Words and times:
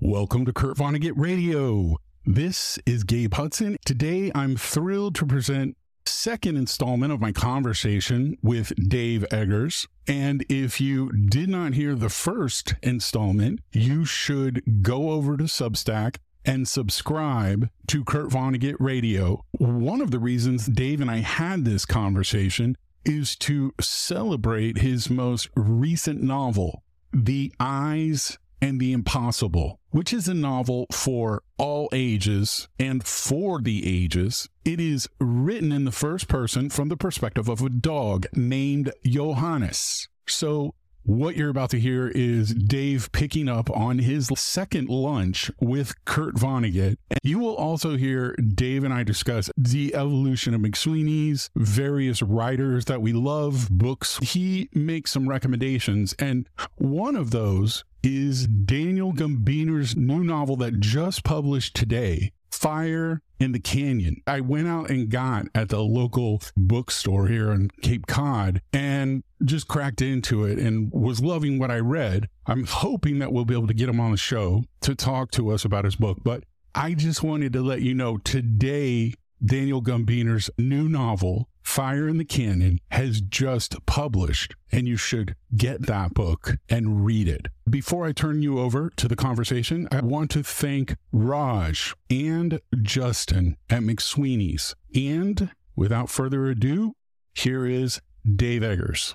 Welcome 0.00 0.44
to 0.44 0.52
Kurt 0.52 0.76
Vonnegut 0.76 1.14
Radio. 1.16 1.96
This 2.24 2.78
is 2.86 3.04
Gabe 3.04 3.34
Hudson. 3.34 3.76
Today, 3.84 4.30
I'm 4.34 4.56
thrilled 4.56 5.14
to 5.16 5.26
present 5.26 5.76
second 6.06 6.56
installment 6.56 7.12
of 7.12 7.20
my 7.20 7.32
conversation 7.32 8.36
with 8.42 8.72
Dave 8.88 9.24
Eggers. 9.30 9.86
And 10.06 10.44
if 10.48 10.80
you 10.80 11.10
did 11.12 11.48
not 11.48 11.74
hear 11.74 11.94
the 11.94 12.08
first 12.08 12.74
installment, 12.82 13.60
you 13.72 14.04
should 14.04 14.82
go 14.82 15.10
over 15.10 15.36
to 15.36 15.44
Substack 15.44 16.16
and 16.44 16.66
subscribe 16.66 17.68
to 17.88 18.04
Kurt 18.04 18.28
Vonnegut 18.28 18.76
Radio. 18.78 19.44
One 19.52 20.00
of 20.00 20.10
the 20.10 20.18
reasons 20.18 20.66
Dave 20.66 21.00
and 21.00 21.10
I 21.10 21.18
had 21.18 21.64
this 21.64 21.86
conversation 21.86 22.76
is 23.04 23.36
to 23.36 23.72
celebrate 23.80 24.78
his 24.78 25.10
most 25.10 25.48
recent 25.54 26.22
novel, 26.22 26.82
The 27.12 27.52
Eyes 27.58 28.38
and 28.60 28.80
the 28.80 28.92
Impossible, 28.92 29.80
which 29.90 30.12
is 30.12 30.28
a 30.28 30.34
novel 30.34 30.86
for 30.92 31.42
all 31.58 31.88
ages 31.92 32.68
and 32.78 33.04
for 33.04 33.60
the 33.60 34.02
ages. 34.02 34.48
It 34.64 34.80
is 34.80 35.08
written 35.18 35.72
in 35.72 35.84
the 35.84 35.92
first 35.92 36.28
person 36.28 36.70
from 36.70 36.88
the 36.88 36.96
perspective 36.96 37.48
of 37.48 37.60
a 37.60 37.68
dog 37.68 38.26
named 38.34 38.92
Johannes. 39.04 40.08
So 40.28 40.74
what 41.04 41.36
you're 41.36 41.50
about 41.50 41.70
to 41.70 41.80
hear 41.80 42.08
is 42.08 42.54
Dave 42.54 43.10
picking 43.12 43.48
up 43.48 43.70
on 43.70 43.98
his 43.98 44.28
second 44.36 44.88
lunch 44.88 45.50
with 45.60 45.94
Kurt 46.04 46.36
Vonnegut. 46.36 46.96
and 47.10 47.18
You 47.22 47.38
will 47.38 47.56
also 47.56 47.96
hear 47.96 48.34
Dave 48.36 48.84
and 48.84 48.94
I 48.94 49.02
discuss 49.02 49.50
the 49.56 49.94
evolution 49.94 50.54
of 50.54 50.60
McSweeney's, 50.60 51.50
various 51.56 52.22
writers 52.22 52.84
that 52.86 53.02
we 53.02 53.12
love, 53.12 53.68
books. 53.70 54.18
He 54.18 54.68
makes 54.72 55.10
some 55.10 55.28
recommendations, 55.28 56.14
and 56.18 56.48
one 56.76 57.16
of 57.16 57.30
those 57.30 57.84
is 58.02 58.46
Daniel 58.46 59.12
Gumbiner's 59.12 59.96
new 59.96 60.24
novel 60.24 60.56
that 60.56 60.80
just 60.80 61.24
published 61.24 61.74
today, 61.74 62.32
Fire 62.50 63.22
in 63.38 63.52
the 63.52 63.60
Canyon. 63.60 64.22
I 64.26 64.40
went 64.40 64.68
out 64.68 64.90
and 64.90 65.08
got 65.08 65.46
at 65.54 65.68
the 65.68 65.80
local 65.80 66.42
bookstore 66.56 67.26
here 67.26 67.50
in 67.50 67.70
Cape 67.82 68.06
Cod 68.06 68.62
and 68.72 69.22
just 69.44 69.68
cracked 69.68 70.00
into 70.00 70.44
it 70.44 70.58
and 70.58 70.90
was 70.92 71.20
loving 71.20 71.58
what 71.58 71.70
I 71.70 71.78
read. 71.78 72.28
I'm 72.46 72.64
hoping 72.64 73.18
that 73.18 73.32
we'll 73.32 73.44
be 73.44 73.54
able 73.54 73.66
to 73.66 73.74
get 73.74 73.88
him 73.88 74.00
on 74.00 74.12
the 74.12 74.16
show 74.16 74.64
to 74.82 74.94
talk 74.94 75.30
to 75.32 75.50
us 75.50 75.64
about 75.64 75.84
his 75.84 75.96
book. 75.96 76.18
But 76.22 76.44
I 76.74 76.94
just 76.94 77.22
wanted 77.22 77.52
to 77.54 77.60
let 77.60 77.82
you 77.82 77.94
know 77.94 78.18
today, 78.18 79.14
Daniel 79.44 79.82
Gumbiner's 79.82 80.48
new 80.56 80.88
novel, 80.88 81.48
Fire 81.62 82.08
in 82.08 82.18
the 82.18 82.24
Canyon, 82.24 82.80
has 82.90 83.20
just 83.20 83.74
published, 83.86 84.54
and 84.70 84.86
you 84.86 84.96
should 84.96 85.36
get 85.56 85.86
that 85.86 86.14
book 86.14 86.56
and 86.68 87.04
read 87.04 87.28
it. 87.28 87.48
Before 87.68 88.06
I 88.06 88.12
turn 88.12 88.42
you 88.42 88.58
over 88.58 88.90
to 88.96 89.08
the 89.08 89.16
conversation, 89.16 89.88
I 89.90 90.00
want 90.00 90.30
to 90.32 90.42
thank 90.42 90.96
Raj 91.12 91.94
and 92.10 92.60
Justin 92.82 93.56
at 93.70 93.82
McSweeney's. 93.82 94.74
And 94.94 95.50
without 95.76 96.10
further 96.10 96.46
ado, 96.46 96.94
here 97.34 97.66
is 97.66 98.00
Dave 98.36 98.62
Eggers. 98.62 99.14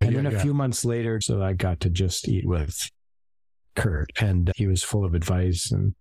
And 0.00 0.12
yeah, 0.12 0.16
then 0.16 0.26
a 0.26 0.32
yeah. 0.32 0.42
few 0.42 0.54
months 0.54 0.84
later, 0.84 1.20
so 1.20 1.42
I 1.42 1.52
got 1.52 1.80
to 1.80 1.90
just 1.90 2.26
eat 2.26 2.46
with 2.46 2.90
Kurt, 3.76 4.10
and 4.20 4.50
he 4.56 4.66
was 4.66 4.82
full 4.82 5.04
of 5.04 5.14
advice 5.14 5.70
and 5.70 5.94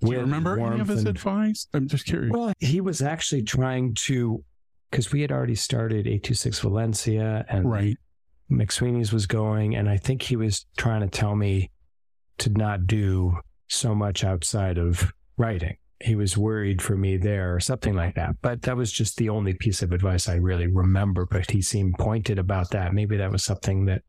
do 0.00 0.12
you 0.12 0.20
remember 0.20 0.58
any 0.58 0.80
of 0.80 0.88
his 0.88 1.00
and, 1.00 1.08
advice? 1.08 1.66
I'm 1.74 1.86
just 1.86 2.06
curious. 2.06 2.32
Well, 2.32 2.52
he 2.58 2.80
was 2.80 3.02
actually 3.02 3.42
trying 3.42 3.94
to, 4.06 4.42
because 4.90 5.12
we 5.12 5.20
had 5.20 5.30
already 5.30 5.54
started 5.54 6.06
826 6.06 6.60
Valencia 6.60 7.44
and 7.48 7.70
right. 7.70 7.96
McSweeney's 8.50 9.12
was 9.12 9.26
going. 9.26 9.76
And 9.76 9.88
I 9.88 9.96
think 9.96 10.22
he 10.22 10.36
was 10.36 10.66
trying 10.76 11.02
to 11.02 11.08
tell 11.08 11.36
me 11.36 11.70
to 12.38 12.50
not 12.50 12.86
do 12.86 13.38
so 13.68 13.94
much 13.94 14.24
outside 14.24 14.78
of 14.78 15.12
writing. 15.36 15.76
He 16.02 16.14
was 16.14 16.36
worried 16.36 16.80
for 16.80 16.96
me 16.96 17.18
there 17.18 17.54
or 17.54 17.60
something 17.60 17.94
like 17.94 18.14
that. 18.14 18.36
But 18.42 18.62
that 18.62 18.76
was 18.76 18.90
just 18.90 19.16
the 19.18 19.28
only 19.28 19.54
piece 19.54 19.82
of 19.82 19.92
advice 19.92 20.28
I 20.28 20.36
really 20.36 20.66
remember. 20.66 21.26
But 21.26 21.50
he 21.50 21.62
seemed 21.62 21.94
pointed 21.98 22.38
about 22.38 22.70
that. 22.70 22.92
Maybe 22.92 23.16
that 23.18 23.30
was 23.30 23.44
something 23.44 23.84
that 23.84 24.02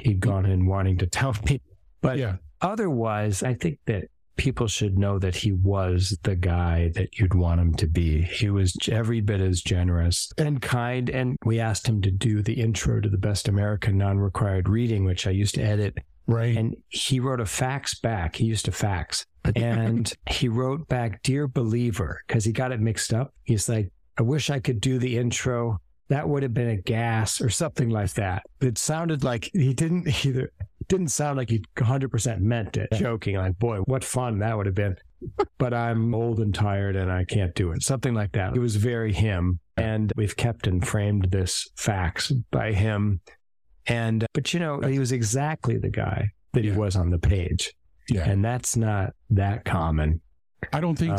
he'd 0.00 0.20
gone 0.20 0.44
in 0.44 0.66
wanting 0.66 0.98
to 0.98 1.06
tell 1.06 1.34
me. 1.48 1.62
But 2.02 2.18
yeah. 2.18 2.36
otherwise, 2.60 3.42
I 3.42 3.54
think 3.54 3.78
that 3.86 4.08
people 4.36 4.66
should 4.66 4.98
know 4.98 5.18
that 5.18 5.36
he 5.36 5.52
was 5.52 6.16
the 6.22 6.36
guy 6.36 6.90
that 6.94 7.18
you'd 7.18 7.34
want 7.34 7.60
him 7.60 7.74
to 7.74 7.86
be. 7.86 8.22
He 8.22 8.50
was 8.50 8.76
every 8.90 9.20
bit 9.20 9.40
as 9.40 9.62
generous 9.62 10.30
and 10.38 10.60
kind. 10.60 11.08
And 11.10 11.36
we 11.44 11.60
asked 11.60 11.86
him 11.86 12.02
to 12.02 12.10
do 12.10 12.42
the 12.42 12.60
intro 12.60 13.00
to 13.00 13.08
the 13.08 13.18
Best 13.18 13.48
American 13.48 13.98
Non 13.98 14.18
Required 14.18 14.68
Reading, 14.68 15.04
which 15.04 15.26
I 15.26 15.30
used 15.30 15.54
to 15.56 15.62
edit. 15.62 15.98
Right. 16.26 16.56
And 16.56 16.76
he 16.88 17.20
wrote 17.20 17.40
a 17.40 17.46
fax 17.46 17.98
back. 18.00 18.36
He 18.36 18.46
used 18.46 18.64
to 18.66 18.72
fax. 18.72 19.24
And 19.54 20.12
he 20.28 20.48
wrote 20.48 20.88
back, 20.88 21.22
Dear 21.22 21.46
Believer, 21.46 22.20
because 22.26 22.44
he 22.44 22.50
got 22.50 22.72
it 22.72 22.80
mixed 22.80 23.14
up. 23.14 23.32
He's 23.44 23.68
like, 23.68 23.92
I 24.18 24.22
wish 24.22 24.50
I 24.50 24.58
could 24.58 24.80
do 24.80 24.98
the 24.98 25.16
intro. 25.16 25.80
That 26.08 26.28
would 26.28 26.42
have 26.42 26.52
been 26.52 26.70
a 26.70 26.76
gas 26.76 27.40
or 27.40 27.48
something 27.48 27.88
like 27.88 28.14
that. 28.14 28.42
It 28.60 28.76
sounded 28.76 29.22
like 29.22 29.48
he 29.52 29.72
didn't 29.72 30.08
either 30.26 30.50
didn't 30.88 31.08
sound 31.08 31.36
like 31.36 31.50
he 31.50 31.62
100% 31.76 32.40
meant 32.40 32.76
it, 32.76 32.88
joking, 32.94 33.36
like, 33.36 33.58
boy, 33.58 33.78
what 33.80 34.04
fun 34.04 34.38
that 34.38 34.56
would 34.56 34.66
have 34.66 34.74
been. 34.74 34.96
but 35.58 35.74
I'm 35.74 36.14
old 36.14 36.40
and 36.40 36.54
tired 36.54 36.96
and 36.96 37.10
I 37.10 37.24
can't 37.24 37.54
do 37.54 37.72
it. 37.72 37.82
Something 37.82 38.14
like 38.14 38.32
that. 38.32 38.54
It 38.54 38.60
was 38.60 38.76
very 38.76 39.12
him. 39.12 39.60
And 39.76 40.12
we've 40.16 40.36
kept 40.36 40.66
and 40.66 40.86
framed 40.86 41.28
this 41.30 41.68
fax 41.76 42.30
by 42.50 42.72
him. 42.72 43.20
And, 43.86 44.26
but 44.32 44.52
you 44.52 44.60
know, 44.60 44.80
he 44.80 44.98
was 44.98 45.12
exactly 45.12 45.78
the 45.78 45.90
guy 45.90 46.30
that 46.52 46.64
he 46.64 46.72
was 46.72 46.96
on 46.96 47.10
the 47.10 47.18
page. 47.18 47.72
Yeah. 48.08 48.28
And 48.28 48.44
that's 48.44 48.76
not 48.76 49.12
that 49.30 49.64
common. 49.64 50.20
I 50.72 50.80
don't 50.80 50.96
think 50.96 51.18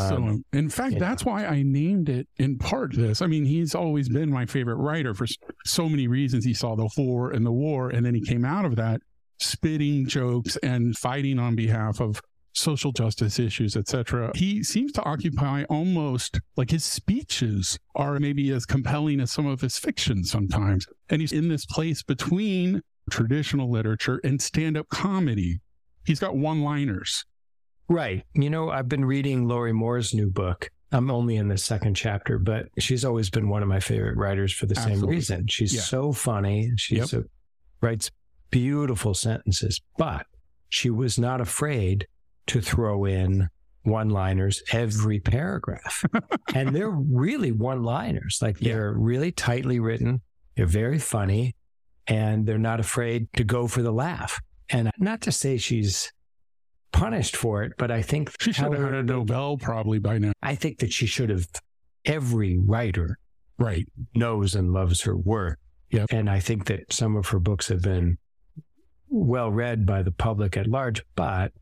so. 0.52 0.58
In 0.58 0.68
fact, 0.68 0.94
yeah. 0.94 0.98
that's 0.98 1.24
why 1.24 1.46
I 1.46 1.62
named 1.62 2.08
it 2.08 2.28
in 2.38 2.58
part 2.58 2.94
this. 2.94 3.22
I 3.22 3.26
mean, 3.26 3.44
he's 3.44 3.74
always 3.74 4.08
been 4.08 4.30
my 4.30 4.46
favorite 4.46 4.76
writer 4.76 5.14
for 5.14 5.26
so 5.64 5.88
many 5.88 6.08
reasons. 6.08 6.44
He 6.44 6.54
saw 6.54 6.74
the 6.74 6.88
war 6.96 7.30
and 7.30 7.46
the 7.46 7.52
war, 7.52 7.90
and 7.90 8.04
then 8.04 8.14
he 8.14 8.20
came 8.20 8.44
out 8.44 8.64
of 8.64 8.76
that 8.76 9.00
spitting 9.38 10.06
jokes 10.06 10.56
and 10.58 10.96
fighting 10.96 11.38
on 11.38 11.54
behalf 11.54 12.00
of 12.00 12.20
social 12.52 12.92
justice 12.92 13.38
issues, 13.38 13.76
etc. 13.76 14.32
He 14.34 14.62
seems 14.64 14.92
to 14.92 15.02
occupy 15.04 15.64
almost 15.64 16.40
like 16.56 16.70
his 16.70 16.84
speeches 16.84 17.78
are 17.94 18.18
maybe 18.18 18.50
as 18.50 18.66
compelling 18.66 19.20
as 19.20 19.30
some 19.30 19.46
of 19.46 19.60
his 19.60 19.78
fiction 19.78 20.24
sometimes. 20.24 20.86
And 21.08 21.20
he's 21.20 21.32
in 21.32 21.48
this 21.48 21.64
place 21.66 22.02
between 22.02 22.82
traditional 23.10 23.70
literature 23.70 24.20
and 24.24 24.42
stand-up 24.42 24.88
comedy. 24.88 25.60
He's 26.04 26.18
got 26.18 26.36
one-liners. 26.36 27.24
Right. 27.88 28.24
You 28.34 28.50
know, 28.50 28.70
I've 28.70 28.88
been 28.88 29.04
reading 29.04 29.46
Lorrie 29.46 29.72
Moore's 29.72 30.12
new 30.12 30.28
book. 30.28 30.70
I'm 30.90 31.10
only 31.10 31.36
in 31.36 31.48
the 31.48 31.58
second 31.58 31.94
chapter, 31.94 32.38
but 32.38 32.66
she's 32.78 33.04
always 33.04 33.30
been 33.30 33.48
one 33.48 33.62
of 33.62 33.68
my 33.68 33.80
favorite 33.80 34.16
writers 34.16 34.52
for 34.52 34.66
the 34.66 34.74
Absolutely. 34.76 35.00
same 35.00 35.10
reason. 35.10 35.46
She's 35.48 35.74
yeah. 35.74 35.82
so 35.82 36.12
funny. 36.12 36.72
She 36.76 36.96
yep. 36.96 37.08
writes 37.80 38.10
beautiful 38.50 39.14
sentences, 39.14 39.80
but 39.96 40.26
she 40.68 40.90
was 40.90 41.18
not 41.18 41.40
afraid 41.40 42.06
to 42.46 42.60
throw 42.60 43.04
in 43.04 43.48
one 43.82 44.10
liners 44.10 44.62
every 44.72 45.20
paragraph. 45.20 46.04
and 46.54 46.74
they're 46.74 46.90
really 46.90 47.52
one 47.52 47.82
liners. 47.82 48.38
Like 48.42 48.58
they're 48.58 48.92
yeah. 48.92 48.96
really 48.96 49.32
tightly 49.32 49.80
written. 49.80 50.20
They're 50.56 50.66
very 50.66 50.98
funny 50.98 51.54
and 52.06 52.46
they're 52.46 52.58
not 52.58 52.80
afraid 52.80 53.28
to 53.34 53.44
go 53.44 53.66
for 53.66 53.82
the 53.82 53.92
laugh. 53.92 54.40
And 54.70 54.90
not 54.98 55.22
to 55.22 55.32
say 55.32 55.56
she's 55.56 56.12
punished 56.92 57.36
for 57.36 57.62
it, 57.62 57.72
but 57.78 57.90
I 57.90 58.02
think 58.02 58.32
she 58.40 58.52
should 58.52 58.72
have 58.72 58.82
had 58.82 58.94
a 58.94 59.02
Nobel 59.02 59.56
probably 59.56 59.98
by 59.98 60.18
now. 60.18 60.32
I 60.42 60.54
think 60.54 60.78
that 60.78 60.92
she 60.92 61.06
should 61.06 61.30
have. 61.30 61.46
Every 62.04 62.58
writer, 62.58 63.18
right, 63.58 63.86
knows 64.14 64.54
and 64.54 64.72
loves 64.72 65.02
her 65.02 65.16
work. 65.16 65.58
Yep. 65.90 66.06
And 66.10 66.30
I 66.30 66.40
think 66.40 66.66
that 66.66 66.90
some 66.92 67.16
of 67.16 67.28
her 67.28 67.38
books 67.38 67.68
have 67.68 67.82
been 67.82 68.16
well 69.10 69.50
read 69.50 69.86
by 69.86 70.02
the 70.02 70.12
public 70.12 70.56
at 70.56 70.66
large, 70.66 71.04
but 71.14 71.52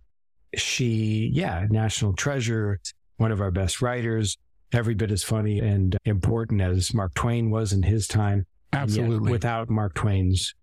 she, 0.55 1.31
yeah, 1.33 1.67
national 1.71 2.15
treasure, 2.15 2.81
one 3.17 3.33
of 3.33 3.41
our 3.41 3.51
best 3.51 3.83
writers, 3.83 4.37
every 4.73 4.95
bit 4.95 5.11
as 5.11 5.23
funny 5.23 5.59
and 5.61 5.97
important 6.05 6.61
as 6.61 6.93
Mark 6.93 7.15
Twain 7.15 7.51
was 7.51 7.73
in 7.73 7.83
his 7.83 8.07
time. 8.07 8.47
Absolutely. 8.73 9.31
Without 9.31 9.71
Mark 9.71 9.95
Twain's 9.95 10.55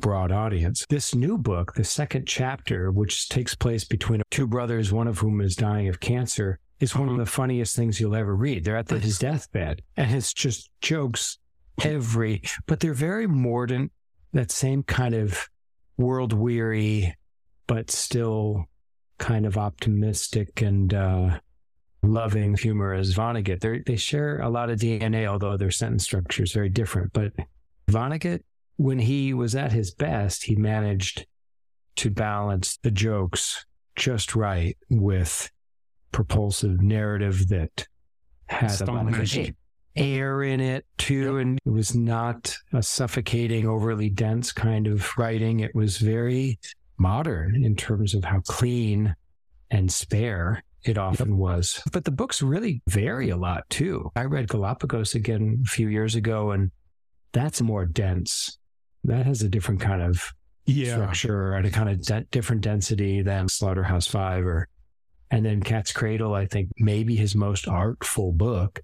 broad 0.00 0.32
audience. 0.32 0.86
This 0.88 1.14
new 1.14 1.38
book, 1.38 1.74
the 1.74 1.84
second 1.84 2.26
chapter, 2.26 2.90
which 2.90 3.28
takes 3.28 3.54
place 3.54 3.84
between 3.84 4.22
two 4.30 4.46
brothers, 4.46 4.92
one 4.92 5.06
of 5.06 5.18
whom 5.18 5.40
is 5.40 5.54
dying 5.54 5.88
of 5.88 6.00
cancer, 6.00 6.58
is 6.80 6.96
one 6.96 7.08
of 7.08 7.14
uh-huh. 7.14 7.24
the 7.24 7.30
funniest 7.30 7.76
things 7.76 8.00
you'll 8.00 8.16
ever 8.16 8.34
read. 8.34 8.64
They're 8.64 8.76
at 8.76 8.88
the, 8.88 8.98
his 8.98 9.18
deathbed 9.18 9.82
and 9.96 10.14
it's 10.14 10.32
just 10.32 10.70
jokes 10.80 11.38
every, 11.84 12.42
but 12.66 12.80
they're 12.80 12.94
very 12.94 13.26
mordant, 13.26 13.92
that 14.32 14.50
same 14.50 14.82
kind 14.82 15.14
of 15.14 15.48
world 15.96 16.32
weary, 16.32 17.14
but 17.66 17.90
still 17.90 18.64
kind 19.18 19.46
of 19.46 19.56
optimistic 19.56 20.62
and 20.62 20.92
uh, 20.92 21.38
loving 22.02 22.56
humor 22.56 22.92
as 22.92 23.14
Vonnegut. 23.14 23.60
They're, 23.60 23.82
they 23.84 23.96
share 23.96 24.40
a 24.40 24.48
lot 24.48 24.70
of 24.70 24.80
DNA, 24.80 25.26
although 25.26 25.56
their 25.56 25.70
sentence 25.70 26.04
structure 26.04 26.42
is 26.42 26.52
very 26.52 26.68
different. 26.68 27.12
But 27.12 27.32
Vonnegut 27.90 28.42
when 28.76 28.98
he 28.98 29.34
was 29.34 29.54
at 29.54 29.72
his 29.72 29.92
best, 29.92 30.44
he 30.44 30.56
managed 30.56 31.26
to 31.96 32.10
balance 32.10 32.78
the 32.82 32.90
jokes 32.90 33.64
just 33.96 34.34
right 34.34 34.76
with 34.90 35.50
propulsive 36.10 36.80
narrative 36.80 37.48
that 37.48 37.86
had 38.46 38.80
a 38.80 38.84
lot 38.86 39.08
of 39.08 39.14
air 39.96 40.42
in 40.42 40.60
it 40.60 40.86
too. 40.98 41.36
Yep. 41.36 41.42
And 41.42 41.60
it 41.64 41.70
was 41.70 41.94
not 41.94 42.56
a 42.72 42.82
suffocating, 42.82 43.66
overly 43.66 44.08
dense 44.08 44.52
kind 44.52 44.86
of 44.86 45.08
writing. 45.18 45.60
It 45.60 45.74
was 45.74 45.98
very 45.98 46.58
modern 46.98 47.64
in 47.64 47.76
terms 47.76 48.14
of 48.14 48.24
how 48.24 48.40
clean 48.40 49.14
and 49.70 49.90
spare 49.92 50.62
it 50.84 50.98
often 50.98 51.30
yep. 51.30 51.38
was. 51.38 51.82
But 51.92 52.04
the 52.04 52.10
books 52.10 52.42
really 52.42 52.82
vary 52.88 53.30
a 53.30 53.36
lot 53.36 53.68
too. 53.70 54.10
I 54.16 54.24
read 54.24 54.48
Galapagos 54.48 55.14
again 55.14 55.62
a 55.64 55.68
few 55.68 55.88
years 55.88 56.14
ago, 56.14 56.50
and 56.50 56.70
that's 57.32 57.60
more 57.60 57.86
dense. 57.86 58.58
That 59.04 59.26
has 59.26 59.42
a 59.42 59.48
different 59.48 59.80
kind 59.80 60.02
of 60.02 60.22
yeah. 60.66 60.92
structure 60.92 61.54
and 61.54 61.66
a 61.66 61.70
kind 61.70 61.88
of 61.88 62.04
de- 62.04 62.26
different 62.30 62.62
density 62.62 63.22
than 63.22 63.48
Slaughterhouse 63.48 64.06
Five 64.06 64.46
or 64.46 64.68
and 65.32 65.46
then 65.46 65.62
Cat's 65.62 65.92
Cradle, 65.92 66.34
I 66.34 66.46
think 66.46 66.68
maybe 66.76 67.16
his 67.16 67.34
most 67.34 67.66
artful 67.66 68.32
book. 68.32 68.80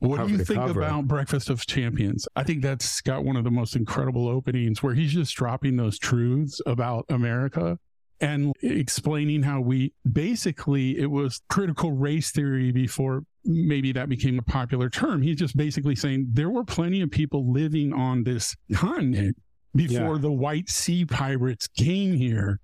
What 0.00 0.26
do 0.26 0.32
you 0.32 0.38
think 0.38 0.60
cover. 0.60 0.80
about 0.80 1.06
Breakfast 1.06 1.50
of 1.50 1.64
Champions? 1.66 2.26
I 2.34 2.42
think 2.42 2.62
that's 2.62 3.00
got 3.02 3.24
one 3.24 3.36
of 3.36 3.44
the 3.44 3.50
most 3.50 3.76
incredible 3.76 4.28
openings 4.28 4.82
where 4.82 4.94
he's 4.94 5.12
just 5.12 5.34
dropping 5.36 5.76
those 5.76 5.98
truths 5.98 6.60
about 6.64 7.04
America 7.10 7.78
and 8.20 8.54
explaining 8.62 9.42
how 9.42 9.60
we 9.60 9.92
basically 10.10 10.98
it 10.98 11.10
was 11.10 11.40
critical 11.48 11.92
race 11.92 12.30
theory 12.30 12.72
before 12.72 13.22
maybe 13.44 13.92
that 13.92 14.08
became 14.08 14.38
a 14.38 14.42
popular 14.42 14.88
term. 14.88 15.22
He's 15.22 15.36
just 15.36 15.56
basically 15.56 15.96
saying 15.96 16.28
there 16.32 16.50
were 16.50 16.64
plenty 16.64 17.02
of 17.02 17.10
people 17.10 17.50
living 17.52 17.92
on 17.92 18.24
this 18.24 18.56
continent 18.74 19.36
before 19.74 20.16
yeah. 20.16 20.20
the 20.22 20.32
white 20.32 20.68
sea 20.68 21.04
pirates 21.04 21.68
came 21.68 22.14
here 22.14 22.58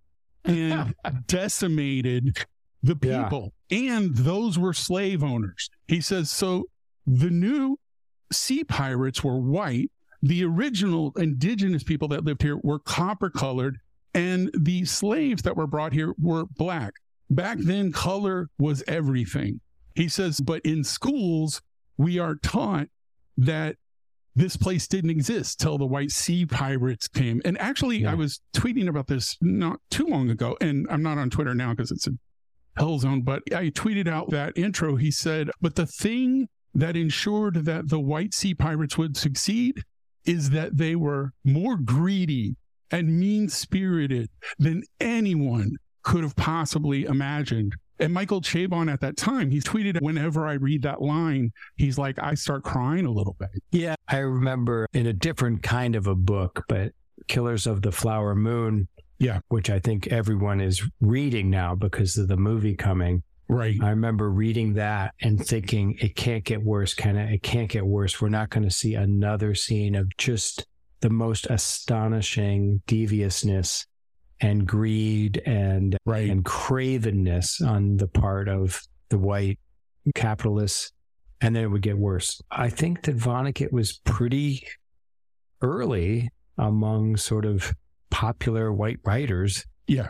and 0.44 0.94
decimated 1.26 2.36
the 2.82 2.96
people. 2.96 3.52
Yeah. 3.68 3.96
And 3.96 4.16
those 4.16 4.58
were 4.58 4.72
slave 4.72 5.22
owners. 5.22 5.70
He 5.88 6.00
says, 6.00 6.30
so 6.30 6.64
the 7.06 7.30
new 7.30 7.78
sea 8.32 8.64
pirates 8.64 9.22
were 9.22 9.38
white. 9.38 9.90
The 10.22 10.44
original 10.44 11.12
indigenous 11.16 11.84
people 11.84 12.08
that 12.08 12.24
lived 12.24 12.42
here 12.42 12.58
were 12.62 12.78
copper 12.78 13.30
colored, 13.30 13.78
and 14.14 14.50
the 14.58 14.84
slaves 14.86 15.42
that 15.42 15.56
were 15.56 15.66
brought 15.66 15.92
here 15.92 16.14
were 16.18 16.46
black. 16.56 16.94
Back 17.28 17.58
then, 17.58 17.92
color 17.92 18.48
was 18.58 18.82
everything. 18.88 19.60
He 19.94 20.08
says, 20.08 20.40
but 20.40 20.62
in 20.62 20.84
schools, 20.84 21.62
we 21.96 22.18
are 22.18 22.34
taught 22.36 22.88
that 23.36 23.76
this 24.34 24.56
place 24.56 24.86
didn't 24.86 25.10
exist 25.10 25.58
till 25.58 25.78
the 25.78 25.86
white 25.86 26.10
sea 26.10 26.44
pirates 26.44 27.08
came. 27.08 27.40
And 27.44 27.58
actually, 27.58 28.02
yeah. 28.02 28.12
I 28.12 28.14
was 28.14 28.40
tweeting 28.54 28.88
about 28.88 29.06
this 29.06 29.36
not 29.40 29.80
too 29.90 30.06
long 30.06 30.28
ago, 30.28 30.56
and 30.60 30.86
I'm 30.90 31.02
not 31.02 31.18
on 31.18 31.30
Twitter 31.30 31.54
now 31.54 31.70
because 31.70 31.90
it's 31.90 32.06
a 32.06 32.12
hell 32.76 32.98
zone, 32.98 33.22
but 33.22 33.42
I 33.52 33.70
tweeted 33.70 34.06
out 34.06 34.30
that 34.30 34.52
intro. 34.56 34.96
He 34.96 35.10
said, 35.10 35.50
But 35.62 35.76
the 35.76 35.86
thing 35.86 36.48
that 36.76 36.96
ensured 36.96 37.64
that 37.64 37.88
the 37.88 37.98
white 37.98 38.34
sea 38.34 38.54
pirates 38.54 38.96
would 38.98 39.16
succeed 39.16 39.82
is 40.24 40.50
that 40.50 40.76
they 40.76 40.94
were 40.94 41.32
more 41.44 41.76
greedy 41.76 42.56
and 42.90 43.18
mean 43.18 43.48
spirited 43.48 44.28
than 44.58 44.82
anyone 45.00 45.76
could 46.02 46.22
have 46.22 46.36
possibly 46.36 47.04
imagined. 47.04 47.74
And 47.98 48.12
Michael 48.12 48.42
Chabon 48.42 48.92
at 48.92 49.00
that 49.00 49.16
time, 49.16 49.50
he 49.50 49.60
tweeted, 49.60 50.02
whenever 50.02 50.46
I 50.46 50.54
read 50.54 50.82
that 50.82 51.00
line, 51.00 51.50
he's 51.76 51.96
like, 51.96 52.18
I 52.18 52.34
start 52.34 52.62
crying 52.62 53.06
a 53.06 53.10
little 53.10 53.36
bit. 53.38 53.48
Yeah. 53.72 53.94
I 54.06 54.18
remember 54.18 54.86
in 54.92 55.06
a 55.06 55.14
different 55.14 55.62
kind 55.62 55.96
of 55.96 56.06
a 56.06 56.14
book, 56.14 56.62
but 56.68 56.92
Killers 57.26 57.66
of 57.66 57.80
the 57.80 57.92
Flower 57.92 58.34
Moon. 58.34 58.86
Yeah. 59.18 59.40
Which 59.48 59.70
I 59.70 59.78
think 59.78 60.08
everyone 60.08 60.60
is 60.60 60.82
reading 61.00 61.48
now 61.48 61.74
because 61.74 62.18
of 62.18 62.28
the 62.28 62.36
movie 62.36 62.76
coming. 62.76 63.22
Right. 63.48 63.76
I 63.80 63.90
remember 63.90 64.30
reading 64.30 64.74
that 64.74 65.14
and 65.20 65.44
thinking, 65.44 65.96
it 66.00 66.16
can't 66.16 66.44
get 66.44 66.62
worse, 66.62 66.94
Can 66.94 67.16
it? 67.16 67.32
It 67.32 67.42
can't 67.42 67.68
get 67.68 67.86
worse. 67.86 68.20
We're 68.20 68.28
not 68.28 68.50
going 68.50 68.64
to 68.64 68.74
see 68.74 68.94
another 68.94 69.54
scene 69.54 69.94
of 69.94 70.16
just 70.16 70.66
the 71.00 71.10
most 71.10 71.46
astonishing 71.46 72.82
deviousness 72.86 73.86
and 74.40 74.66
greed 74.66 75.42
and 75.46 75.96
right. 76.04 76.28
and 76.28 76.44
cravenness 76.44 77.62
on 77.66 77.96
the 77.96 78.08
part 78.08 78.48
of 78.48 78.82
the 79.08 79.18
white 79.18 79.58
capitalists, 80.14 80.92
and 81.40 81.54
then 81.54 81.64
it 81.64 81.68
would 81.68 81.82
get 81.82 81.98
worse. 81.98 82.40
I 82.50 82.68
think 82.68 83.02
that 83.02 83.16
Vonnegut 83.16 83.72
was 83.72 84.00
pretty 84.04 84.66
early 85.62 86.30
among 86.58 87.16
sort 87.16 87.44
of 87.44 87.74
popular 88.10 88.72
white 88.72 88.98
writers. 89.04 89.64
Yeah. 89.86 90.08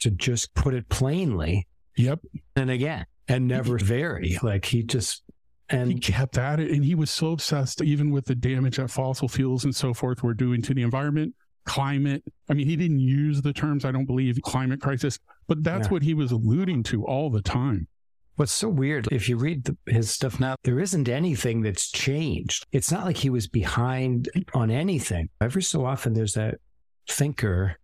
To 0.00 0.10
just 0.10 0.54
put 0.54 0.74
it 0.74 0.88
plainly. 0.88 1.66
Yep. 1.96 2.20
And 2.54 2.70
again, 2.70 3.06
and 3.28 3.48
never 3.48 3.78
vary. 3.78 4.38
Like 4.42 4.66
he 4.66 4.82
just 4.82 5.22
and 5.68 5.92
he 5.92 5.98
kept 5.98 6.38
at 6.38 6.60
it 6.60 6.70
and 6.70 6.84
he 6.84 6.94
was 6.94 7.10
so 7.10 7.32
obsessed 7.32 7.82
even 7.82 8.10
with 8.10 8.26
the 8.26 8.34
damage 8.34 8.76
that 8.76 8.88
fossil 8.88 9.28
fuels 9.28 9.64
and 9.64 9.74
so 9.74 9.92
forth 9.92 10.22
were 10.22 10.34
doing 10.34 10.62
to 10.62 10.74
the 10.74 10.82
environment 10.82 11.34
climate. 11.66 12.22
I 12.48 12.54
mean, 12.54 12.66
he 12.66 12.76
didn't 12.76 13.00
use 13.00 13.42
the 13.42 13.52
terms, 13.52 13.84
I 13.84 13.90
don't 13.90 14.06
believe, 14.06 14.38
climate 14.42 14.80
crisis, 14.80 15.18
but 15.46 15.62
that's 15.62 15.88
yeah. 15.88 15.90
what 15.90 16.02
he 16.02 16.14
was 16.14 16.32
alluding 16.32 16.84
to 16.84 17.04
all 17.04 17.28
the 17.28 17.42
time. 17.42 17.88
What's 18.36 18.52
so 18.52 18.68
weird, 18.68 19.08
if 19.10 19.28
you 19.28 19.36
read 19.36 19.64
the, 19.64 19.76
his 19.86 20.10
stuff 20.10 20.38
now, 20.38 20.56
there 20.62 20.78
isn't 20.78 21.08
anything 21.08 21.62
that's 21.62 21.90
changed. 21.90 22.66
It's 22.70 22.92
not 22.92 23.04
like 23.04 23.16
he 23.16 23.30
was 23.30 23.48
behind 23.48 24.28
on 24.54 24.70
anything. 24.70 25.30
Every 25.40 25.62
so 25.62 25.86
often, 25.86 26.12
there's 26.12 26.34
that 26.34 26.56
thinker 27.08 27.78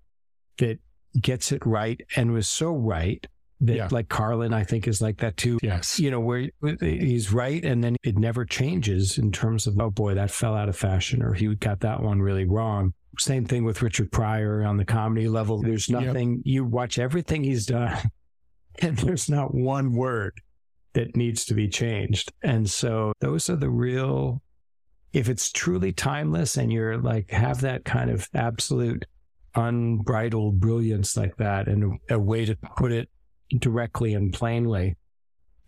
that 0.59 0.79
gets 1.21 1.53
it 1.53 1.65
right 1.65 2.01
and 2.17 2.33
was 2.33 2.49
so 2.49 2.73
right 2.73 3.27
that, 3.63 3.77
yeah. 3.77 3.89
like 3.91 4.09
Carlin, 4.09 4.53
I 4.53 4.65
think, 4.65 4.89
is 4.89 5.01
like 5.01 5.19
that 5.19 5.37
too. 5.37 5.59
Yes. 5.63 5.99
You 5.99 6.11
know, 6.11 6.21
where 6.21 6.49
he's 6.81 7.33
right 7.33 7.65
and 7.65 7.83
then 7.83 7.97
it 8.03 8.19
never 8.19 8.45
changes 8.45 9.19
in 9.19 9.31
terms 9.31 9.67
of, 9.67 9.81
oh 9.81 9.91
boy, 9.91 10.15
that 10.15 10.31
fell 10.31 10.55
out 10.55 10.69
of 10.69 10.77
fashion 10.77 11.23
or 11.23 11.33
he 11.33 11.55
got 11.55 11.81
that 11.81 12.03
one 12.03 12.21
really 12.21 12.45
wrong. 12.45 12.93
Same 13.19 13.45
thing 13.45 13.65
with 13.65 13.83
Richard 13.83 14.11
Pryor 14.11 14.65
on 14.65 14.79
the 14.79 14.85
comedy 14.85 15.29
level. 15.29 15.61
There's 15.63 15.89
nothing, 15.89 16.37
yep. 16.37 16.43
you 16.45 16.65
watch 16.65 16.99
everything 16.99 17.45
he's 17.45 17.67
done, 17.67 17.99
and 18.81 18.97
there's 18.99 19.29
not 19.29 19.55
one 19.55 19.95
word 19.95 20.33
that 20.95 21.15
needs 21.15 21.45
to 21.47 21.55
be 21.55 21.69
changed. 21.69 22.33
And 22.43 22.69
so 22.69 23.13
those 23.21 23.49
are 23.49 23.57
the 23.57 23.71
real, 23.71 24.43
if 25.13 25.29
it's 25.29 25.53
truly 25.53 25.93
timeless 25.93 26.57
and 26.57 26.73
you're 26.73 26.99
like, 26.99 27.31
have 27.31 27.61
that 27.61 27.85
kind 27.85 28.11
of 28.11 28.29
absolute 28.35 29.05
unbridled 29.55 30.59
brilliance 30.59 31.17
like 31.17 31.37
that, 31.37 31.69
and 31.69 31.99
a, 32.09 32.15
a 32.15 32.19
way 32.19 32.47
to 32.47 32.57
put 32.77 32.93
it 32.93 33.11
directly 33.59 34.15
and 34.15 34.33
plainly, 34.33 34.97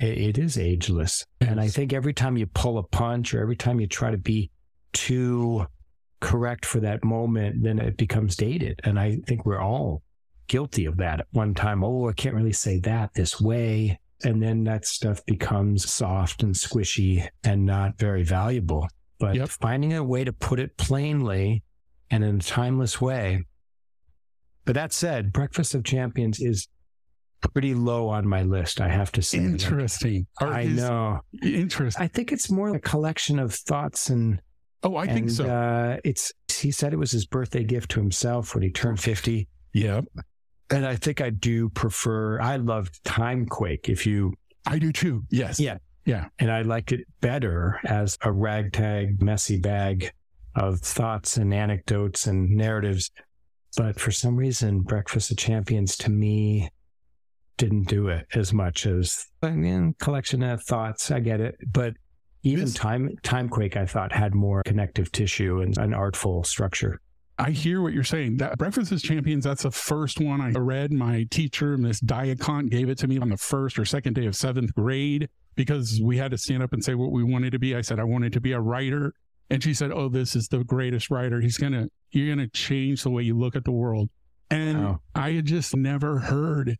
it, 0.00 0.18
it 0.18 0.38
is 0.38 0.58
ageless. 0.58 1.24
And 1.40 1.60
I 1.60 1.68
think 1.68 1.92
every 1.92 2.14
time 2.14 2.36
you 2.36 2.46
pull 2.46 2.78
a 2.78 2.82
punch 2.82 3.34
or 3.34 3.40
every 3.40 3.56
time 3.56 3.80
you 3.80 3.86
try 3.86 4.10
to 4.10 4.18
be 4.18 4.50
too 4.92 5.66
correct 6.20 6.64
for 6.64 6.80
that 6.80 7.04
moment, 7.04 7.62
then 7.62 7.78
it 7.78 7.96
becomes 7.96 8.36
dated. 8.36 8.80
And 8.84 8.98
I 8.98 9.18
think 9.26 9.44
we're 9.44 9.60
all 9.60 10.02
guilty 10.46 10.86
of 10.86 10.96
that 10.98 11.20
at 11.20 11.26
one 11.32 11.54
time. 11.54 11.84
Oh, 11.84 12.08
I 12.08 12.12
can't 12.12 12.34
really 12.34 12.52
say 12.52 12.80
that 12.80 13.12
this 13.14 13.40
way. 13.40 13.98
And 14.24 14.42
then 14.42 14.64
that 14.64 14.86
stuff 14.86 15.24
becomes 15.26 15.90
soft 15.90 16.42
and 16.42 16.54
squishy 16.54 17.28
and 17.42 17.66
not 17.66 17.98
very 17.98 18.22
valuable. 18.22 18.88
But 19.18 19.36
yep. 19.36 19.48
finding 19.48 19.94
a 19.94 20.02
way 20.02 20.24
to 20.24 20.32
put 20.32 20.60
it 20.60 20.76
plainly 20.76 21.62
and 22.10 22.24
in 22.24 22.36
a 22.36 22.40
timeless 22.40 23.00
way. 23.00 23.44
But 24.64 24.74
that 24.74 24.92
said, 24.92 25.32
Breakfast 25.32 25.74
of 25.74 25.84
Champions 25.84 26.40
is 26.40 26.68
pretty 27.52 27.74
low 27.74 28.08
on 28.08 28.26
my 28.26 28.42
list, 28.42 28.80
I 28.80 28.88
have 28.88 29.12
to 29.12 29.22
say. 29.22 29.38
Interesting. 29.38 30.26
I 30.40 30.64
know. 30.64 31.20
Interesting. 31.42 32.02
I 32.02 32.08
think 32.08 32.32
it's 32.32 32.50
more 32.50 32.74
a 32.74 32.80
collection 32.80 33.38
of 33.38 33.54
thoughts 33.54 34.10
and 34.10 34.40
Oh, 34.82 34.96
I 34.96 35.04
and, 35.04 35.12
think 35.12 35.30
so. 35.30 35.48
Uh, 35.48 35.96
it's 36.04 36.30
he 36.52 36.70
said 36.70 36.92
it 36.92 36.98
was 36.98 37.10
his 37.10 37.24
birthday 37.24 37.64
gift 37.64 37.90
to 37.92 38.00
himself 38.00 38.54
when 38.54 38.62
he 38.62 38.70
turned 38.70 39.00
fifty. 39.00 39.48
Yeah, 39.72 40.02
and 40.70 40.86
I 40.86 40.96
think 40.96 41.22
I 41.22 41.30
do 41.30 41.70
prefer. 41.70 42.38
I 42.40 42.56
loved 42.56 43.02
Timequake. 43.02 43.88
If 43.88 44.06
you, 44.06 44.34
I 44.66 44.78
do 44.78 44.92
too. 44.92 45.24
Yes. 45.30 45.58
Yeah. 45.58 45.78
Yeah. 46.04 46.26
And 46.38 46.50
I 46.50 46.62
liked 46.62 46.92
it 46.92 47.06
better 47.22 47.80
as 47.86 48.18
a 48.22 48.30
ragtag, 48.30 49.22
messy 49.22 49.58
bag 49.58 50.12
of 50.54 50.80
thoughts 50.80 51.38
and 51.38 51.54
anecdotes 51.54 52.26
and 52.26 52.50
narratives. 52.50 53.10
But 53.76 53.98
for 53.98 54.12
some 54.12 54.36
reason, 54.36 54.82
Breakfast 54.82 55.30
of 55.30 55.38
Champions 55.38 55.96
to 55.96 56.10
me 56.10 56.68
didn't 57.56 57.88
do 57.88 58.08
it 58.08 58.26
as 58.34 58.52
much 58.52 58.87
as 58.87 59.26
a 59.42 59.50
mean, 59.50 59.94
collection 60.00 60.42
of 60.42 60.62
thoughts. 60.62 61.11
I 61.11 61.20
get 61.20 61.40
it, 61.40 61.56
but 61.73 61.94
even 62.42 62.64
this, 62.66 62.75
time 62.75 63.11
Timequake, 63.23 63.76
I 63.76 63.87
thought, 63.87 64.12
had 64.12 64.34
more 64.34 64.62
connective 64.64 65.11
tissue 65.12 65.61
and 65.61 65.76
an 65.78 65.94
artful 65.94 66.44
structure. 66.44 67.00
I 67.38 67.50
hear 67.50 67.80
what 67.82 67.92
you're 67.92 68.04
saying. 68.04 68.37
That 68.37 68.58
Breakfast 68.58 68.92
is 68.92 69.02
Champions, 69.02 69.44
that's 69.44 69.62
the 69.64 69.70
first 69.70 70.20
one 70.20 70.40
I 70.40 70.50
read. 70.50 70.92
My 70.92 71.26
teacher, 71.30 71.76
Miss 71.76 72.00
Diacont, 72.00 72.70
gave 72.70 72.88
it 72.88 72.99
to 72.99 73.08
me 73.08 73.18
on 73.18 73.30
the 73.30 73.37
first 73.37 73.78
or 73.78 73.84
second 73.84 74.14
day 74.14 74.26
of 74.26 74.37
seventh 74.37 74.75
grade 74.75 75.28
because 75.56 76.00
we 76.02 76.16
had 76.16 76.30
to 76.30 76.38
stand 76.38 76.62
up 76.62 76.73
and 76.73 76.84
say 76.84 76.94
what 76.94 77.12
we 77.12 77.25
wanted 77.25 77.50
to 77.52 77.58
be. 77.58 77.75
I 77.75 77.80
said 77.80 77.99
I 77.99 78.04
wanted 78.04 78.32
to 78.34 78.40
be 78.40 78.52
a 78.52 78.61
writer. 78.61 79.14
And 79.50 79.62
she 79.62 79.75
said, 79.75 79.90
"Oh, 79.92 80.08
this 80.08 80.34
is 80.34 80.49
the 80.49 80.64
greatest 80.64 81.11
writer. 81.11 81.40
He's 81.40 81.58
gonna, 81.58 81.87
you're 82.11 82.34
gonna 82.34 82.49
change 82.49 83.02
the 83.02 83.11
way 83.11 83.23
you 83.23 83.37
look 83.38 83.54
at 83.56 83.64
the 83.64 83.73
world." 83.73 84.08
And 84.50 84.82
Wow. 84.82 85.00
I 85.14 85.32
had 85.32 85.44
just 85.44 85.76
never 85.76 86.18
heard 86.18 86.76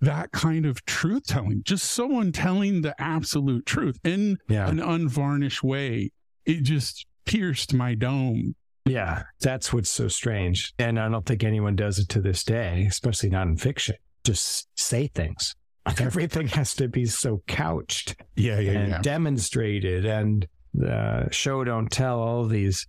that 0.00 0.30
kind 0.32 0.66
of 0.66 0.84
truth 0.84 1.26
telling. 1.26 1.62
Just 1.64 1.90
someone 1.90 2.32
telling 2.32 2.82
the 2.82 2.94
absolute 3.00 3.64
truth 3.66 3.98
in 4.04 4.38
Yeah. 4.48 4.68
an 4.68 4.80
unvarnished 4.80 5.62
way. 5.62 6.10
It 6.44 6.62
just 6.62 7.06
pierced 7.24 7.72
my 7.74 7.94
dome. 7.94 8.54
Yeah. 8.84 9.24
That's 9.40 9.72
what's 9.72 9.90
so 9.90 10.06
strange. 10.08 10.72
And 10.78 10.98
I 11.00 11.08
don't 11.08 11.26
think 11.26 11.42
anyone 11.42 11.74
does 11.76 11.98
it 11.98 12.08
to 12.10 12.20
this 12.20 12.44
day, 12.44 12.86
especially 12.88 13.30
not 13.30 13.48
in 13.48 13.56
fiction. 13.56 13.96
Just 14.24 14.68
say 14.78 15.08
things. 15.08 15.54
Everything 15.98 16.48
has 16.48 16.74
to 16.74 16.88
be 16.88 17.04
so 17.06 17.42
couched 17.46 18.16
Yeah, 18.36 18.58
yeah, 18.60 18.72
and 18.72 18.88
yeah. 18.90 19.00
demonstrated 19.02 20.04
and 20.04 20.46
uh, 20.86 21.24
show 21.30 21.64
don't 21.64 21.90
tell 21.90 22.20
all 22.20 22.44
these 22.46 22.86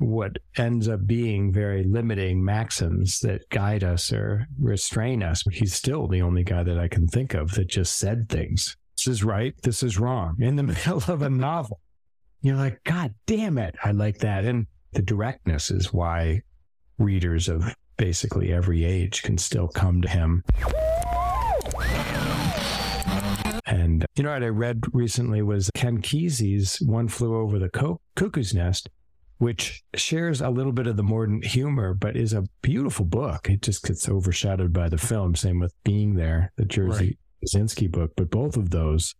what 0.00 0.38
ends 0.56 0.88
up 0.88 1.06
being 1.06 1.52
very 1.52 1.84
limiting 1.84 2.42
maxims 2.42 3.20
that 3.20 3.46
guide 3.50 3.84
us 3.84 4.12
or 4.12 4.46
restrain 4.58 5.22
us 5.22 5.44
he's 5.52 5.74
still 5.74 6.08
the 6.08 6.22
only 6.22 6.42
guy 6.42 6.62
that 6.62 6.78
i 6.78 6.88
can 6.88 7.06
think 7.06 7.34
of 7.34 7.52
that 7.52 7.68
just 7.68 7.98
said 7.98 8.28
things. 8.28 8.76
This 8.96 9.06
is 9.06 9.24
right 9.24 9.54
this 9.62 9.82
is 9.82 9.98
wrong. 9.98 10.36
In 10.40 10.56
the 10.56 10.62
middle 10.74 11.02
of 11.06 11.22
a 11.22 11.30
novel 11.30 11.80
you're 12.42 12.56
like 12.56 12.82
god 12.84 13.14
damn 13.26 13.58
it. 13.58 13.74
I 13.84 13.92
like 13.92 14.18
that. 14.18 14.44
And 14.44 14.66
the 14.92 15.02
directness 15.02 15.70
is 15.70 15.92
why 15.92 16.40
readers 16.98 17.48
of 17.48 17.74
basically 17.96 18.52
every 18.52 18.84
age 18.84 19.22
can 19.22 19.36
still 19.36 19.68
come 19.68 20.00
to 20.00 20.08
him. 20.08 20.42
And 23.66 24.04
you 24.16 24.24
know 24.24 24.32
what 24.32 24.42
I 24.42 24.48
read 24.48 24.82
recently 24.92 25.42
was 25.42 25.70
Ken 25.74 26.00
Kesey's 26.00 26.80
One 26.80 27.08
Flew 27.08 27.36
Over 27.36 27.58
the 27.58 27.68
Co- 27.68 28.00
Cuckoo's 28.16 28.52
Nest, 28.52 28.88
which 29.40 29.82
shares 29.94 30.42
a 30.42 30.50
little 30.50 30.70
bit 30.72 30.86
of 30.86 30.96
the 30.98 31.02
modern 31.02 31.40
humor, 31.40 31.94
but 31.94 32.14
is 32.14 32.34
a 32.34 32.44
beautiful 32.60 33.06
book. 33.06 33.48
It 33.48 33.62
just 33.62 33.82
gets 33.82 34.06
overshadowed 34.06 34.70
by 34.72 34.90
the 34.90 34.98
film. 34.98 35.34
Same 35.34 35.58
with 35.58 35.74
Being 35.82 36.14
There, 36.14 36.52
the 36.56 36.64
Jerzy 36.64 37.16
Kosinski 37.42 37.90
book. 37.90 38.12
But 38.16 38.30
both 38.30 38.58
of 38.58 38.68
those 38.68 39.14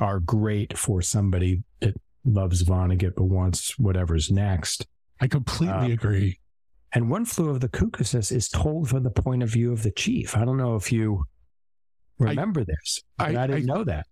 are 0.00 0.18
great 0.18 0.76
for 0.76 1.00
somebody 1.02 1.62
that 1.78 1.94
loves 2.24 2.64
Vonnegut 2.64 3.14
but 3.14 3.26
wants 3.26 3.78
whatever's 3.78 4.28
next. 4.28 4.86
I 5.20 5.28
completely 5.28 5.92
Uh, 5.92 5.94
agree. 5.94 6.40
And 6.92 7.08
One 7.08 7.24
Flew 7.24 7.48
of 7.50 7.60
the 7.60 7.68
Cuckoo's 7.68 8.12
Nest 8.12 8.32
is 8.32 8.48
told 8.48 8.88
from 8.88 9.04
the 9.04 9.10
point 9.10 9.44
of 9.44 9.50
view 9.50 9.70
of 9.72 9.84
the 9.84 9.92
chief. 9.92 10.36
I 10.36 10.44
don't 10.44 10.56
know 10.56 10.74
if 10.74 10.90
you 10.90 11.24
I- 12.20 12.24
remember 12.24 12.64
this, 12.64 13.02
but 13.18 13.36
I, 13.36 13.44
I- 13.44 13.46
didn't 13.46 13.70
I- 13.70 13.74
know 13.74 13.84
that. 13.84 14.06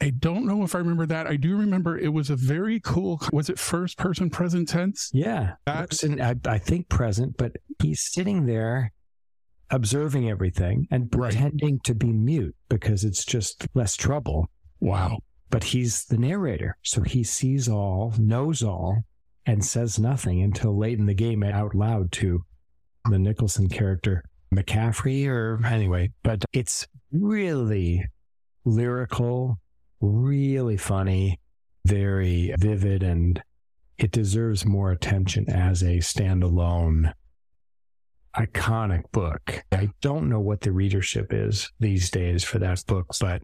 I 0.00 0.10
don't 0.10 0.46
know 0.46 0.62
if 0.62 0.74
I 0.74 0.78
remember 0.78 1.06
that. 1.06 1.26
I 1.26 1.36
do 1.36 1.56
remember 1.56 1.98
it 1.98 2.12
was 2.12 2.30
a 2.30 2.36
very 2.36 2.78
cool. 2.80 3.20
Was 3.32 3.48
it 3.50 3.58
first 3.58 3.98
person 3.98 4.30
present 4.30 4.68
tense? 4.68 5.10
Yeah, 5.12 5.54
That- 5.66 5.90
person, 5.90 6.20
I, 6.20 6.34
I 6.46 6.58
think 6.58 6.88
present, 6.88 7.36
but 7.36 7.56
he's 7.82 8.00
sitting 8.00 8.46
there 8.46 8.92
observing 9.70 10.30
everything 10.30 10.86
and 10.90 11.12
Right. 11.14 11.32
pretending 11.32 11.80
to 11.84 11.94
be 11.94 12.12
mute 12.12 12.54
because 12.68 13.04
it's 13.04 13.24
just 13.24 13.66
less 13.74 13.96
trouble. 13.96 14.48
Wow. 14.80 15.18
But 15.50 15.64
he's 15.64 16.04
the 16.04 16.16
narrator, 16.18 16.76
so 16.82 17.02
he 17.02 17.24
sees 17.24 17.68
all, 17.68 18.14
knows 18.18 18.62
all, 18.62 18.98
and 19.46 19.64
says 19.64 19.98
nothing 19.98 20.42
until 20.42 20.76
late 20.78 20.98
in 20.98 21.06
the 21.06 21.14
game 21.14 21.42
out 21.42 21.74
loud 21.74 22.12
to 22.12 22.44
the 23.10 23.18
Nicholson 23.18 23.68
character, 23.68 24.22
McCaffrey, 24.54 25.26
or 25.26 25.58
anyway. 25.66 26.12
But 26.22 26.44
it's 26.52 26.86
really 27.10 28.04
lyrical, 28.64 29.58
really 30.00 30.76
funny, 30.76 31.40
very 31.86 32.54
vivid, 32.58 33.02
and 33.02 33.42
it 33.98 34.12
deserves 34.12 34.64
more 34.64 34.92
attention 34.92 35.48
as 35.50 35.82
a 35.82 35.98
standalone 35.98 37.12
iconic 38.36 39.02
book. 39.10 39.64
I 39.72 39.90
don't 40.00 40.28
know 40.28 40.40
what 40.40 40.60
the 40.60 40.70
readership 40.70 41.32
is 41.32 41.72
these 41.80 42.10
days 42.10 42.44
for 42.44 42.58
that 42.60 42.84
book, 42.86 43.06
but 43.20 43.42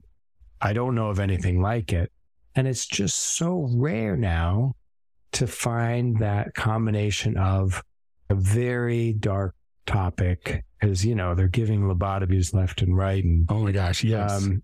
I 0.60 0.72
don't 0.72 0.94
know 0.94 1.08
of 1.08 1.18
anything 1.18 1.60
like 1.60 1.92
it. 1.92 2.12
And 2.54 2.68
it's 2.68 2.86
just 2.86 3.36
so 3.36 3.68
rare 3.72 4.16
now 4.16 4.74
to 5.32 5.48
find 5.48 6.18
that 6.20 6.54
combination 6.54 7.36
of 7.36 7.82
a 8.30 8.36
very 8.36 9.12
dark 9.14 9.56
topic, 9.86 10.64
because, 10.80 11.04
you 11.04 11.16
know, 11.16 11.34
they're 11.34 11.48
giving 11.48 11.82
lobotomies 11.82 12.54
left 12.54 12.80
and 12.80 12.96
right 12.96 13.24
and 13.24 13.46
Oh 13.50 13.58
my 13.58 13.72
gosh. 13.72 14.04
Yes. 14.04 14.30
um, 14.30 14.62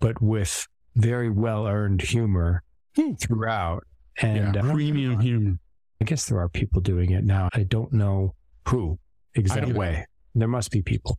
but 0.00 0.20
with 0.20 0.66
very 0.96 1.30
well 1.30 1.66
earned 1.66 2.02
humor 2.02 2.62
Hmm. 2.96 3.12
throughout. 3.14 3.84
yeah. 4.22 4.26
And 4.28 4.56
uh, 4.56 4.62
Premium 4.62 5.20
humor. 5.20 5.58
I 6.00 6.04
guess 6.04 6.26
there 6.26 6.38
are 6.40 6.48
people 6.48 6.80
doing 6.80 7.10
it 7.12 7.24
now. 7.24 7.48
I 7.54 7.62
don't 7.62 7.92
know 7.92 8.34
who 8.68 8.98
exactly. 9.34 9.72
way. 9.74 10.06
There 10.34 10.48
must 10.48 10.70
be 10.70 10.82
people. 10.82 11.18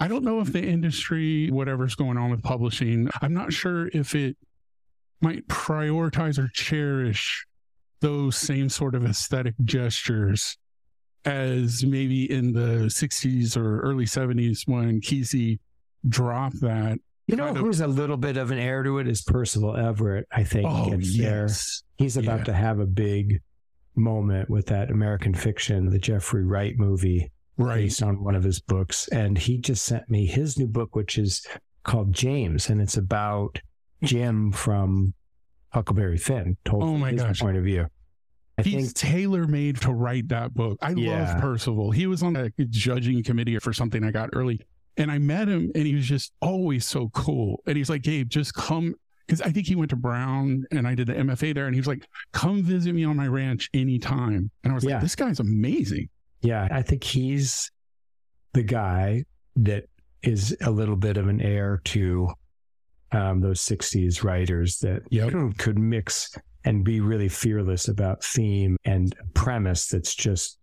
I 0.00 0.06
don't 0.06 0.22
know 0.22 0.40
if 0.40 0.52
the 0.52 0.62
industry, 0.62 1.50
whatever's 1.50 1.94
going 1.96 2.16
on 2.18 2.30
with 2.30 2.42
publishing, 2.42 3.08
I'm 3.20 3.34
not 3.34 3.52
sure 3.52 3.88
if 3.88 4.14
it 4.14 4.36
might 5.20 5.48
prioritize 5.48 6.38
or 6.38 6.48
cherish 6.54 7.44
those 8.00 8.36
same 8.36 8.68
sort 8.68 8.94
of 8.94 9.04
aesthetic 9.04 9.54
gestures 9.64 10.56
as 11.24 11.84
maybe 11.84 12.30
in 12.30 12.52
the 12.52 12.86
60s 12.86 13.56
or 13.56 13.80
early 13.80 14.04
70s 14.04 14.60
when 14.66 15.00
Kesey 15.00 15.58
dropped 16.08 16.60
that. 16.60 16.98
You 17.28 17.36
know 17.36 17.48
of- 17.48 17.56
who's 17.58 17.80
a 17.80 17.86
little 17.86 18.16
bit 18.16 18.36
of 18.36 18.50
an 18.50 18.58
heir 18.58 18.82
to 18.82 18.98
it 18.98 19.06
is 19.06 19.22
Percival 19.22 19.76
Everett. 19.76 20.26
I 20.32 20.42
think 20.44 20.66
Oh, 20.68 20.90
gets 20.90 21.16
there. 21.16 21.42
yes. 21.42 21.82
He's 21.96 22.16
about 22.16 22.38
Yeah. 22.40 22.44
to 22.44 22.52
have 22.54 22.80
a 22.80 22.86
big 22.86 23.40
moment 23.94 24.48
with 24.48 24.66
that 24.66 24.90
American 24.90 25.34
fiction, 25.34 25.90
the 25.90 25.98
Jeffrey 25.98 26.44
Wright 26.44 26.74
movie 26.78 27.30
Right. 27.58 27.82
based 27.82 28.02
on 28.02 28.22
one 28.24 28.34
of 28.34 28.44
his 28.44 28.60
books. 28.60 29.08
And 29.08 29.36
he 29.36 29.58
just 29.58 29.84
sent 29.84 30.08
me 30.08 30.24
his 30.26 30.58
new 30.58 30.66
book, 30.68 30.96
which 30.96 31.18
is 31.18 31.46
called 31.84 32.12
James, 32.12 32.70
and 32.70 32.80
it's 32.80 32.96
about 32.96 33.60
Jim 34.02 34.50
from 34.52 35.12
Huckleberry 35.70 36.16
Finn, 36.18 36.56
told 36.64 36.82
Oh 36.82 36.92
from 36.92 37.00
my 37.00 37.10
his 37.12 37.22
gosh. 37.22 37.40
point 37.40 37.56
of 37.58 37.64
view. 37.64 37.86
I 38.56 38.62
He's 38.62 38.92
tailor 38.92 39.46
made 39.46 39.80
to 39.82 39.92
write 39.92 40.28
that 40.28 40.54
book. 40.54 40.78
I 40.80 40.92
Yeah. 40.92 41.32
love 41.32 41.40
Percival. 41.42 41.90
He 41.90 42.06
was 42.06 42.22
on 42.22 42.36
a 42.36 42.50
judging 42.70 43.22
committee 43.22 43.58
for 43.58 43.72
something 43.72 44.02
I 44.02 44.10
got 44.12 44.30
early. 44.32 44.60
And 44.98 45.10
I 45.10 45.18
met 45.18 45.48
him 45.48 45.70
and 45.74 45.86
he 45.86 45.94
was 45.94 46.06
just 46.06 46.32
always 46.42 46.84
so 46.86 47.08
cool. 47.14 47.62
And 47.66 47.76
he's 47.76 47.88
like, 47.88 48.02
Gabe, 48.02 48.28
just 48.28 48.52
come. 48.54 48.94
Because 49.26 49.40
I 49.42 49.50
think 49.50 49.66
he 49.66 49.76
went 49.76 49.90
to 49.90 49.96
Brown 49.96 50.64
and 50.70 50.86
I 50.88 50.94
did 50.94 51.06
the 51.06 51.14
MFA 51.14 51.54
there. 51.54 51.66
And 51.66 51.74
he 51.74 51.80
was 51.80 51.86
like, 51.86 52.04
come 52.32 52.62
visit 52.62 52.94
me 52.94 53.04
on 53.04 53.16
my 53.16 53.26
ranch 53.28 53.68
anytime. 53.74 54.50
And 54.64 54.72
I 54.72 54.74
was 54.74 54.84
Yeah. 54.84 54.94
like, 54.94 55.02
this 55.02 55.14
guy's 55.16 55.38
amazing. 55.40 56.08
Yeah, 56.40 56.66
I 56.70 56.82
think 56.82 57.04
he's 57.04 57.70
the 58.54 58.62
guy 58.62 59.24
that 59.56 59.84
is 60.22 60.56
a 60.62 60.70
little 60.70 60.96
bit 60.96 61.16
of 61.16 61.28
an 61.28 61.40
heir 61.40 61.80
to 61.86 62.28
um, 63.12 63.40
those 63.40 63.60
60s 63.60 64.22
writers 64.24 64.78
that 64.80 65.02
Yep. 65.10 65.32
could 65.58 65.78
mix 65.78 66.30
and 66.64 66.84
be 66.84 67.00
really 67.00 67.28
fearless 67.28 67.88
about 67.88 68.22
theme 68.24 68.76
and 68.84 69.14
premise 69.34 69.86
that's 69.88 70.14
just 70.14 70.58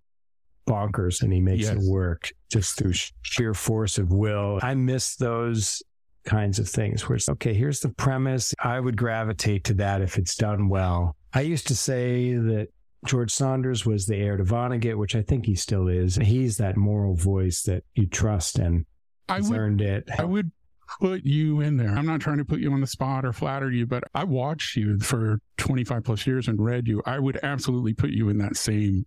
bonkers 0.66 1.22
and 1.22 1.32
he 1.32 1.42
makes 1.42 1.68
it 1.68 1.78
work 1.80 2.32
just 2.52 2.78
through 2.78 2.94
sheer 3.22 3.54
force 3.54 3.98
of 3.98 4.12
will. 4.12 4.60
I 4.62 4.76
miss 4.76 5.16
those 5.16 5.82
kinds 6.26 6.60
of 6.60 6.68
things 6.68 7.08
where 7.08 7.16
it's 7.16 7.30
okay, 7.30 7.54
here's 7.54 7.80
the 7.80 7.90
premise. 7.90 8.54
I 8.60 8.80
would 8.80 8.98
gravitate 8.98 9.64
to 9.66 9.74
that 9.76 10.02
if 10.02 10.18
it's 10.18 10.36
done 10.36 10.70
well. 10.70 11.16
I 11.34 11.42
used 11.42 11.68
to 11.68 11.76
say 11.76 12.34
that 12.34 12.70
George 13.06 13.32
Saunders 13.32 13.86
was 13.86 14.08
the 14.08 14.16
heir 14.16 14.38
to 14.38 14.44
Vonnegut, 14.44 14.98
which 14.98 15.16
I 15.16 15.22
think 15.22 15.46
he 15.46 15.56
still 15.56 15.88
is. 15.88 16.16
He's 16.16 16.58
that 16.58 16.76
moral 16.76 17.16
voice 17.16 17.62
that 17.64 17.84
you 17.94 18.08
trust 18.08 18.58
and 18.58 18.86
I 19.30 19.42
would, 19.42 19.58
earned 19.58 19.82
it. 19.82 20.10
I 20.18 20.24
would 20.24 20.52
put 21.00 21.24
you 21.24 21.62
in 21.62 21.78
there. 21.78 21.90
I'm 21.90 22.06
not 22.06 22.22
trying 22.22 22.38
to 22.38 22.46
put 22.46 22.60
you 22.60 22.72
on 22.72 22.82
the 22.82 22.88
spot 22.88 23.26
or 23.26 23.34
flatter 23.34 23.72
you, 23.72 23.86
but 23.86 24.04
I 24.14 24.24
watched 24.24 24.76
you 24.76 25.00
for 25.00 25.40
25 25.58 26.04
plus 26.04 26.26
years 26.26 26.48
and 26.48 26.60
read 26.60 26.88
you. 26.88 27.02
I 27.06 27.20
would 27.20 27.40
absolutely 27.44 27.94
put 27.94 28.10
you 28.10 28.30
in 28.30 28.38
that 28.40 28.58
same 28.58 29.06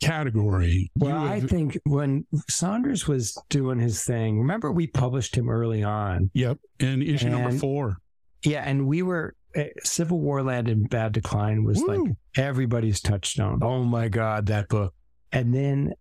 category. 0.00 0.90
Well, 0.96 1.22
You 1.22 1.28
I 1.28 1.40
think 1.40 1.78
when 1.84 2.26
Saunders 2.48 3.06
was 3.06 3.36
doing 3.48 3.78
his 3.78 4.04
thing, 4.04 4.38
remember 4.38 4.70
we 4.72 4.86
published 4.86 5.36
him 5.36 5.48
early 5.48 5.82
on. 5.82 6.30
Yep. 6.34 6.58
In 6.80 7.02
issue 7.02 7.28
number 7.28 7.52
four. 7.52 7.98
Yeah, 8.44 8.62
and 8.64 8.86
we 8.86 9.02
were 9.02 9.34
uh, 9.56 9.64
Civil 9.82 10.20
War 10.20 10.42
Land 10.42 10.68
in 10.68 10.84
Bad 10.84 11.12
Decline 11.12 11.64
was 11.64 11.82
like 11.82 12.00
everybody's 12.36 13.00
touchstone. 13.00 13.60
Oh 13.62 13.82
my 13.82 14.08
God, 14.08 14.46
that 14.46 14.68
book. 14.68 14.94
And 15.32 15.54
then 15.54 15.94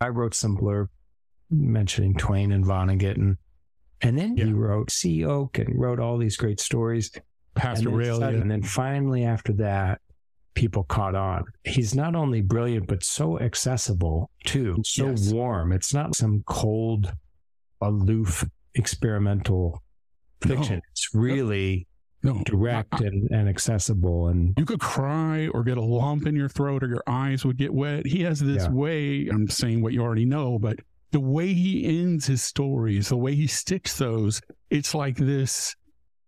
I 0.00 0.08
wrote 0.08 0.34
some 0.34 0.56
blurb 0.56 0.88
mentioning 1.50 2.14
Twain 2.16 2.52
and 2.52 2.64
Vonnegut 2.64 3.16
and 3.16 3.36
and 4.02 4.18
then 4.18 4.36
he 4.36 4.52
wrote 4.52 4.90
Sea 4.90 5.24
Oak 5.24 5.58
and 5.58 5.80
wrote 5.80 5.98
all 5.98 6.18
these 6.18 6.36
great 6.36 6.60
stories. 6.60 7.10
Pastoralia. 7.54 8.32
yeah. 8.32 8.40
and 8.40 8.50
then 8.50 8.62
finally 8.62 9.24
after 9.24 9.54
that, 9.54 10.00
people 10.56 10.82
caught 10.84 11.14
on. 11.14 11.44
He's 11.64 11.94
not 11.94 12.16
only 12.16 12.40
brilliant, 12.40 12.88
but 12.88 13.04
so 13.04 13.38
accessible 13.38 14.30
too, 14.44 14.82
so 14.84 15.10
Yes. 15.10 15.32
warm. 15.32 15.70
It's 15.70 15.94
not 15.94 16.16
some 16.16 16.42
cold, 16.46 17.12
aloof, 17.80 18.44
experimental 18.74 19.82
fiction. 20.40 20.76
No. 20.76 20.80
It's 20.90 21.08
really 21.14 21.86
no, 22.22 22.42
direct 22.44 22.94
I- 22.94 23.04
and, 23.04 23.30
and 23.30 23.48
accessible. 23.48 24.28
And 24.28 24.54
you 24.58 24.64
could 24.64 24.80
cry 24.80 25.46
or 25.48 25.62
get 25.62 25.76
a 25.78 25.82
lump 25.84 26.26
in 26.26 26.34
your 26.34 26.48
throat 26.48 26.82
or 26.82 26.88
your 26.88 27.04
eyes 27.06 27.44
would 27.44 27.56
get 27.58 27.72
wet. 27.72 28.06
He 28.06 28.22
has 28.22 28.40
this 28.40 28.64
Yeah. 28.64 28.70
way, 28.70 29.28
I'm 29.28 29.48
saying 29.48 29.82
what 29.82 29.92
you 29.92 30.00
already 30.02 30.24
know, 30.24 30.58
but 30.58 30.80
the 31.12 31.20
way 31.20 31.52
he 31.52 31.84
ends 32.00 32.26
his 32.26 32.42
stories, 32.42 33.10
the 33.10 33.16
way 33.16 33.34
he 33.34 33.46
sticks 33.46 33.96
those, 33.96 34.40
it's 34.70 34.94
like 34.94 35.16
this 35.16 35.76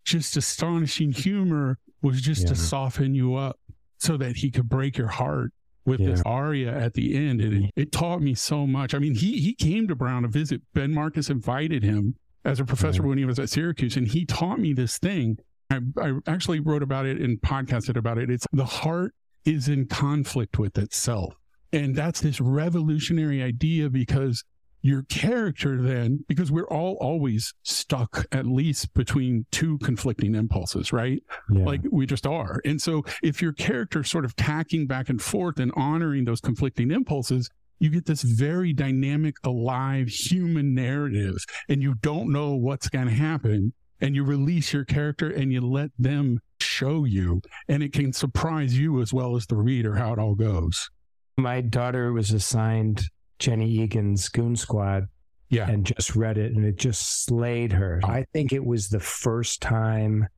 just 0.05 0.37
astonishing 0.37 1.13
humor 1.13 1.79
was 2.03 2.21
just 2.23 2.47
to 2.49 2.55
soften 2.55 3.15
you 3.15 3.35
up 3.35 3.59
so 3.99 4.17
that 4.17 4.37
he 4.37 4.51
could 4.51 4.69
break 4.69 4.97
your 4.97 5.09
heart 5.09 5.53
with 5.85 6.05
this 6.05 6.23
aria 6.27 6.71
at 6.71 6.95
the 6.95 7.17
end. 7.17 7.41
And 7.41 7.53
it, 7.53 7.57
mm-hmm. 7.57 7.81
it 7.81 7.93
taught 7.93 8.21
me 8.21 8.35
so 8.35 8.67
much. 8.67 8.95
I 8.95 8.99
mean, 8.99 9.15
he 9.15 9.41
he 9.41 9.55
came 9.55 9.89
to 9.89 9.95
Brown 9.95 10.23
to 10.23 10.29
visit. 10.29 10.63
Ben 10.75 10.93
Marcus 10.93 11.31
invited 11.31 11.83
him 11.83 12.15
as 12.45 12.61
a 12.61 12.65
professor 12.65 13.03
Right. 13.03 13.09
when 13.09 13.19
he 13.19 13.25
was 13.25 13.39
at 13.39 13.51
Syracuse, 13.51 13.97
and 13.97 14.07
he 14.07 14.25
taught 14.25 14.59
me 14.59 14.73
this 14.73 14.99
thing. 14.99 15.39
I, 15.71 15.81
I 16.01 16.13
actually 16.27 16.61
wrote 16.61 16.83
about 16.83 17.07
it 17.07 17.21
and 17.21 17.41
podcasted 17.41 17.97
about 17.97 18.19
it. 18.19 18.31
It's 18.31 18.47
the 18.53 18.65
heart 18.65 19.15
is 19.45 19.69
in 19.69 19.87
conflict 19.87 20.59
with 20.59 20.79
itself. 20.79 21.35
And 21.73 21.95
that's 21.95 22.21
this 22.21 22.41
revolutionary 22.41 23.43
idea 23.43 23.91
because 23.91 24.45
your 24.81 25.03
character 25.05 25.81
then, 25.83 26.25
because 26.29 26.53
we're 26.53 26.69
all 26.69 26.97
always 27.01 27.53
stuck 27.63 28.27
at 28.33 28.47
least 28.47 28.95
between 28.95 29.45
two 29.51 29.79
conflicting 29.79 30.35
impulses, 30.35 30.93
right? 30.93 31.23
yeah, 31.51 31.65
Like 31.65 31.81
we 31.91 32.07
just 32.07 32.27
are. 32.27 32.61
And 32.65 32.81
so 32.81 33.05
if 33.23 33.43
your 33.43 33.53
character 33.53 34.05
sort 34.05 34.25
of 34.25 34.37
tacking 34.37 34.87
back 34.87 35.09
and 35.09 35.21
forth 35.21 35.59
and 35.59 35.73
honoring 35.75 36.25
those 36.25 36.41
conflicting 36.41 36.91
impulses, 36.91 37.51
you 37.81 37.91
get 37.91 38.07
this 38.07 38.23
very 38.23 38.73
dynamic, 38.73 39.37
alive 39.45 40.09
human 40.09 40.75
narrative, 40.75 41.37
and 41.69 41.83
you 41.83 41.95
don't 41.95 42.31
know 42.33 42.55
what's 42.55 42.89
going 42.89 43.07
to 43.07 43.13
happen. 43.15 43.73
And 44.01 44.15
you 44.15 44.23
release 44.23 44.73
your 44.73 44.85
character 44.85 45.29
and 45.29 45.53
you 45.53 45.61
let 45.61 45.91
them 45.99 46.39
show 46.61 47.05
you, 47.05 47.43
and 47.69 47.83
it 47.83 47.93
can 47.93 48.13
surprise 48.13 48.79
you 48.79 49.01
as 49.03 49.13
well 49.13 49.35
as 49.35 49.47
the 49.47 49.57
reader 49.57 49.97
how 49.97 50.13
it 50.13 50.21
all 50.21 50.37
goes. 50.37 50.89
my 51.37 51.61
daughter 51.61 52.13
was 52.13 52.31
assigned 52.33 53.03
Jenny 53.39 53.71
Egan's 53.71 54.29
Goon 54.29 54.57
Squad 54.57 55.09
Yeah. 55.51 55.69
and 55.71 55.85
just 55.87 56.15
read 56.17 56.39
it 56.39 56.53
and 56.55 56.65
it 56.65 56.77
just 56.77 57.25
slayed 57.25 57.73
her. 57.73 58.01
I 58.05 58.25
think 58.33 58.53
it 58.53 58.65
was 58.65 58.89
the 58.89 59.01
first 59.01 59.63
time 59.63 60.29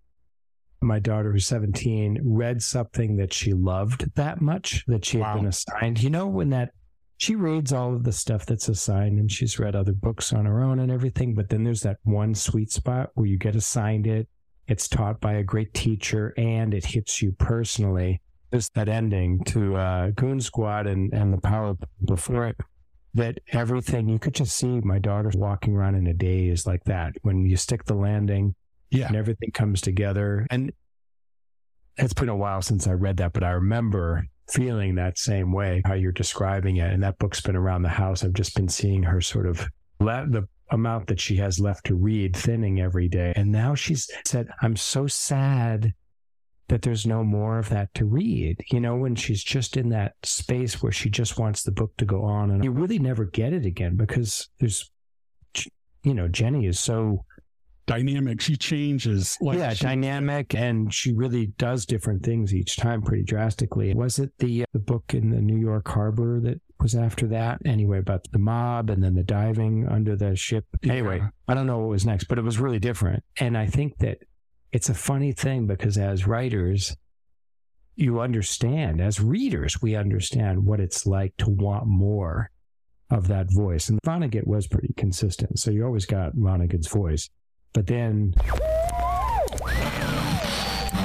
my 0.82 0.98
daughter 0.98 1.30
who's 1.32 1.46
17 1.46 2.20
read 2.24 2.62
something 2.62 3.16
that 3.16 3.32
she 3.34 3.52
loved 3.52 4.14
that 4.14 4.40
much 4.40 4.84
that 4.86 5.04
she 5.04 5.18
had 5.18 5.24
Wow. 5.26 5.36
been 5.36 5.46
assigned. 5.46 6.02
You 6.02 6.08
know, 6.10 6.26
when 6.26 6.50
that 6.50 6.70
she 7.18 7.34
reads 7.36 7.70
all 7.70 7.94
of 7.94 8.04
the 8.04 8.12
stuff 8.12 8.46
that's 8.46 8.68
assigned 8.68 9.18
and 9.18 9.30
she's 9.30 9.58
read 9.58 9.76
other 9.76 9.92
books 9.92 10.32
on 10.32 10.46
her 10.46 10.62
own 10.62 10.78
and 10.78 10.90
everything, 10.90 11.34
but 11.34 11.50
then 11.50 11.64
there's 11.64 11.82
that 11.82 11.98
one 12.04 12.34
sweet 12.34 12.72
spot 12.72 13.10
where 13.12 13.26
you 13.26 13.36
get 13.36 13.54
assigned 13.54 14.06
it, 14.06 14.26
it's 14.68 14.88
taught 14.88 15.20
by 15.20 15.34
a 15.34 15.42
great 15.42 15.74
teacher 15.74 16.32
and 16.38 16.72
it 16.72 16.86
hits 16.86 17.20
you 17.20 17.32
personally. 17.32 18.22
There's 18.50 18.70
that 18.70 18.88
ending 18.88 19.44
to 19.48 19.76
uh, 19.76 20.10
Goon 20.12 20.40
Squad 20.40 20.86
and, 20.86 21.12
and 21.12 21.30
the 21.30 21.40
power 21.42 21.76
before 22.06 22.46
it 22.46 22.56
that 23.14 23.38
everything 23.52 24.08
you 24.08 24.18
could 24.18 24.34
just 24.34 24.56
see 24.56 24.80
my 24.80 24.98
daughter 24.98 25.30
walking 25.34 25.74
around 25.74 25.94
in 25.96 26.06
a 26.06 26.14
daze 26.14 26.66
like 26.66 26.84
that 26.84 27.12
when 27.22 27.44
you 27.44 27.56
stick 27.56 27.84
the 27.84 27.94
landing 27.94 28.54
Yeah. 28.90 29.08
and 29.08 29.16
everything 29.16 29.50
comes 29.52 29.80
together. 29.80 30.46
And 30.50 30.72
it's 31.96 32.14
been 32.14 32.28
a 32.28 32.36
while 32.36 32.62
since 32.62 32.86
I 32.86 32.92
read 32.92 33.16
that, 33.18 33.32
but 33.32 33.42
I 33.44 33.50
remember 33.50 34.24
feeling 34.50 34.94
that 34.94 35.18
same 35.18 35.52
way, 35.52 35.82
how 35.84 35.94
you're 35.94 36.12
describing 36.12 36.76
it. 36.76 36.92
And 36.92 37.02
that 37.02 37.18
book's 37.18 37.40
been 37.40 37.56
around 37.56 37.82
the 37.82 37.88
house. 37.88 38.24
I've 38.24 38.32
just 38.32 38.54
been 38.54 38.68
seeing 38.68 39.02
her 39.04 39.20
sort 39.20 39.46
of 39.46 39.68
let 40.00 40.32
the 40.32 40.48
amount 40.70 41.08
that 41.08 41.20
she 41.20 41.36
has 41.36 41.58
left 41.58 41.86
to 41.86 41.94
read 41.96 42.36
thinning 42.36 42.80
every 42.80 43.08
day. 43.08 43.32
And 43.36 43.50
now 43.50 43.74
she's 43.74 44.08
said, 44.24 44.48
I'm 44.62 44.76
so 44.76 45.06
sad 45.08 45.92
that 46.70 46.82
there's 46.82 47.06
no 47.06 47.22
more 47.22 47.58
of 47.58 47.68
that 47.68 47.92
to 47.94 48.04
read. 48.04 48.56
You 48.70 48.80
know, 48.80 48.96
when 48.96 49.14
she's 49.14 49.44
just 49.44 49.76
in 49.76 49.90
that 49.90 50.14
space 50.22 50.82
where 50.82 50.92
she 50.92 51.10
just 51.10 51.38
wants 51.38 51.62
the 51.62 51.72
book 51.72 51.92
to 51.98 52.04
go 52.04 52.24
on 52.24 52.50
and 52.50 52.64
you 52.64 52.70
really 52.70 52.98
never 52.98 53.24
get 53.24 53.52
it 53.52 53.66
again 53.66 53.96
because 53.96 54.48
there's, 54.58 54.90
you 56.02 56.14
know, 56.14 56.28
Jenny 56.28 56.66
is 56.66 56.80
so 56.80 57.24
Dynamic. 57.90 58.40
She 58.40 58.56
changes. 58.56 59.36
Like 59.40 59.58
yeah, 59.58 59.72
she- 59.72 59.84
dynamic, 59.84 60.54
and 60.54 60.94
she 60.94 61.12
really 61.12 61.46
does 61.58 61.84
different 61.84 62.22
things 62.22 62.54
each 62.54 62.76
time 62.76 63.02
pretty 63.02 63.24
drastically. 63.24 63.92
Was 63.94 64.20
it 64.20 64.30
the 64.38 64.62
uh, 64.62 64.66
the 64.72 64.78
book 64.78 65.12
in 65.12 65.30
the 65.30 65.40
New 65.40 65.58
York 65.58 65.88
harbor 65.88 66.40
that 66.40 66.60
was 66.78 66.94
after 66.94 67.26
that? 67.28 67.58
Anyway, 67.64 67.98
about 67.98 68.28
the 68.30 68.38
mob 68.38 68.90
and 68.90 69.02
then 69.02 69.16
the 69.16 69.24
diving 69.24 69.88
under 69.88 70.14
the 70.14 70.36
ship. 70.36 70.66
Anyway, 70.84 71.20
I 71.48 71.54
don't 71.54 71.66
know 71.66 71.78
what 71.78 71.88
was 71.88 72.06
next, 72.06 72.24
but 72.28 72.38
it 72.38 72.44
was 72.44 72.60
really 72.60 72.78
different. 72.78 73.24
And 73.40 73.58
I 73.58 73.66
think 73.66 73.98
that 73.98 74.18
it's 74.72 74.88
a 74.88 74.94
funny 74.94 75.32
thing 75.32 75.66
because 75.66 75.98
as 75.98 76.26
writers, 76.26 76.96
you 77.96 78.20
understand, 78.20 79.00
as 79.00 79.20
readers, 79.20 79.82
we 79.82 79.94
understand 79.94 80.64
what 80.64 80.80
it's 80.80 81.06
like 81.06 81.36
to 81.38 81.50
want 81.50 81.86
more 81.86 82.50
of 83.10 83.28
that 83.28 83.52
voice. 83.52 83.88
And 83.88 83.98
Vonnegut 84.06 84.46
was 84.46 84.66
pretty 84.66 84.94
consistent. 84.96 85.58
So 85.58 85.70
you 85.70 85.84
always 85.84 86.06
got 86.06 86.34
Vonnegut's 86.34 86.88
voice. 86.88 87.28
But 87.72 87.86
then, 87.86 88.34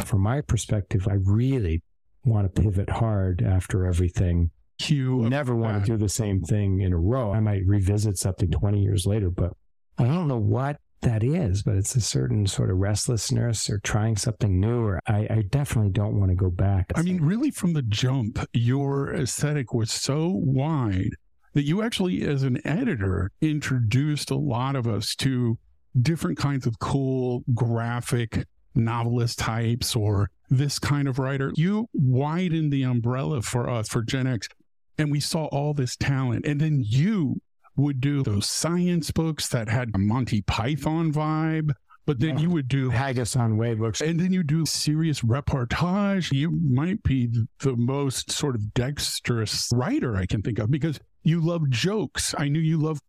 from 0.05 0.21
my 0.21 0.41
perspective, 0.41 1.07
I 1.09 1.15
really 1.23 1.81
want 2.23 2.53
to 2.53 2.61
pivot 2.61 2.89
hard 2.89 3.43
after 3.43 3.85
everything. 3.85 4.51
You 4.87 5.29
Never 5.29 5.55
want 5.55 5.85
to 5.85 5.91
do 5.91 5.97
the 5.97 6.09
same 6.09 6.41
thing 6.41 6.81
in 6.81 6.91
a 6.91 6.97
row. 6.97 7.31
I 7.31 7.39
might 7.39 7.65
revisit 7.65 8.17
something 8.17 8.51
20 8.51 8.81
years 8.81 9.05
later, 9.05 9.29
but 9.29 9.53
I 9.97 10.03
don't 10.03 10.27
know 10.27 10.37
what 10.37 10.77
that 11.05 11.23
is, 11.23 11.63
but 11.63 11.75
it's 11.75 11.95
a 11.95 12.01
certain 12.01 12.47
sort 12.47 12.69
of 12.69 12.77
restlessness 12.77 13.69
or 13.69 13.79
trying 13.79 14.17
something 14.17 14.59
new. 14.59 14.83
Or 14.83 14.99
I, 15.07 15.27
I 15.29 15.43
definitely 15.49 15.91
don't 15.91 16.19
want 16.19 16.31
to 16.31 16.35
go 16.35 16.49
back. 16.49 16.91
I 16.95 17.03
mean, 17.03 17.21
really, 17.21 17.51
from 17.51 17.73
the 17.73 17.83
jump, 17.83 18.43
your 18.53 19.13
aesthetic 19.13 19.73
was 19.73 19.91
so 19.91 20.29
wide 20.29 21.11
that 21.53 21.63
you 21.63 21.81
actually, 21.81 22.23
as 22.23 22.43
an 22.43 22.59
editor, 22.67 23.31
introduced 23.39 24.31
a 24.31 24.35
lot 24.35 24.75
of 24.75 24.87
us 24.87 25.15
to 25.15 25.57
different 26.01 26.37
kinds 26.37 26.65
of 26.65 26.79
cool 26.79 27.43
graphic 27.53 28.45
novelist 28.73 29.39
types 29.39 29.95
or 29.95 30.29
this 30.49 30.79
kind 30.79 31.07
of 31.07 31.19
writer. 31.19 31.51
You 31.55 31.87
widened 31.93 32.73
the 32.73 32.83
umbrella 32.83 33.41
for 33.41 33.69
us, 33.69 33.87
for 33.87 34.01
Gen 34.01 34.27
X, 34.27 34.49
and 34.97 35.11
we 35.11 35.19
saw 35.19 35.45
all 35.45 35.73
this 35.73 35.95
talent. 35.95 36.45
And 36.45 36.59
then 36.59 36.81
you 36.83 37.39
would 37.75 37.99
do 37.99 38.23
those 38.23 38.49
science 38.49 39.11
books 39.11 39.47
that 39.49 39.67
had 39.69 39.91
a 39.93 39.97
Monty 39.97 40.41
Python 40.41 41.11
vibe. 41.11 41.71
But 42.05 42.19
then 42.19 42.37
you 42.37 42.51
would 42.51 42.67
do 42.67 42.91
Haggis-on-Whey 42.91 43.73
books. 43.73 43.99
and 43.99 44.19
then 44.19 44.31
you 44.31 44.43
do 44.43 44.63
serious 44.67 45.21
reportage. 45.21 46.31
You 46.31 46.51
might 46.51 47.01
be 47.01 47.29
the 47.61 47.75
most 47.75 48.31
sort 48.31 48.53
of 48.53 48.75
dexterous 48.75 49.71
writer 49.73 50.15
I 50.15 50.27
can 50.27 50.43
think 50.43 50.59
of 50.59 50.69
because 50.69 50.99
you 51.23 51.41
love 51.41 51.67
jokes. 51.71 52.35
I 52.37 52.47
knew 52.47 52.59
you 52.59 52.77
loved 52.77 53.01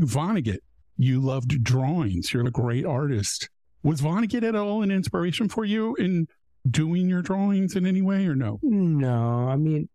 Vonnegut. 0.00 0.58
You 0.96 1.20
loved 1.20 1.64
drawings. 1.64 2.32
You're 2.32 2.46
a 2.46 2.52
great 2.52 2.86
artist. 2.86 3.50
Was 3.82 4.00
Vonnegut 4.00 4.44
at 4.44 4.54
all 4.54 4.82
an 4.82 4.92
inspiration 4.92 5.48
for 5.48 5.64
you 5.64 5.96
in 5.96 6.28
doing 6.70 7.08
your 7.08 7.22
drawings 7.22 7.74
in 7.74 7.84
any 7.84 8.02
way 8.02 8.26
or 8.26 8.36
no? 8.36 8.60
No, 8.62 9.48
I 9.48 9.56
mean, 9.56 9.88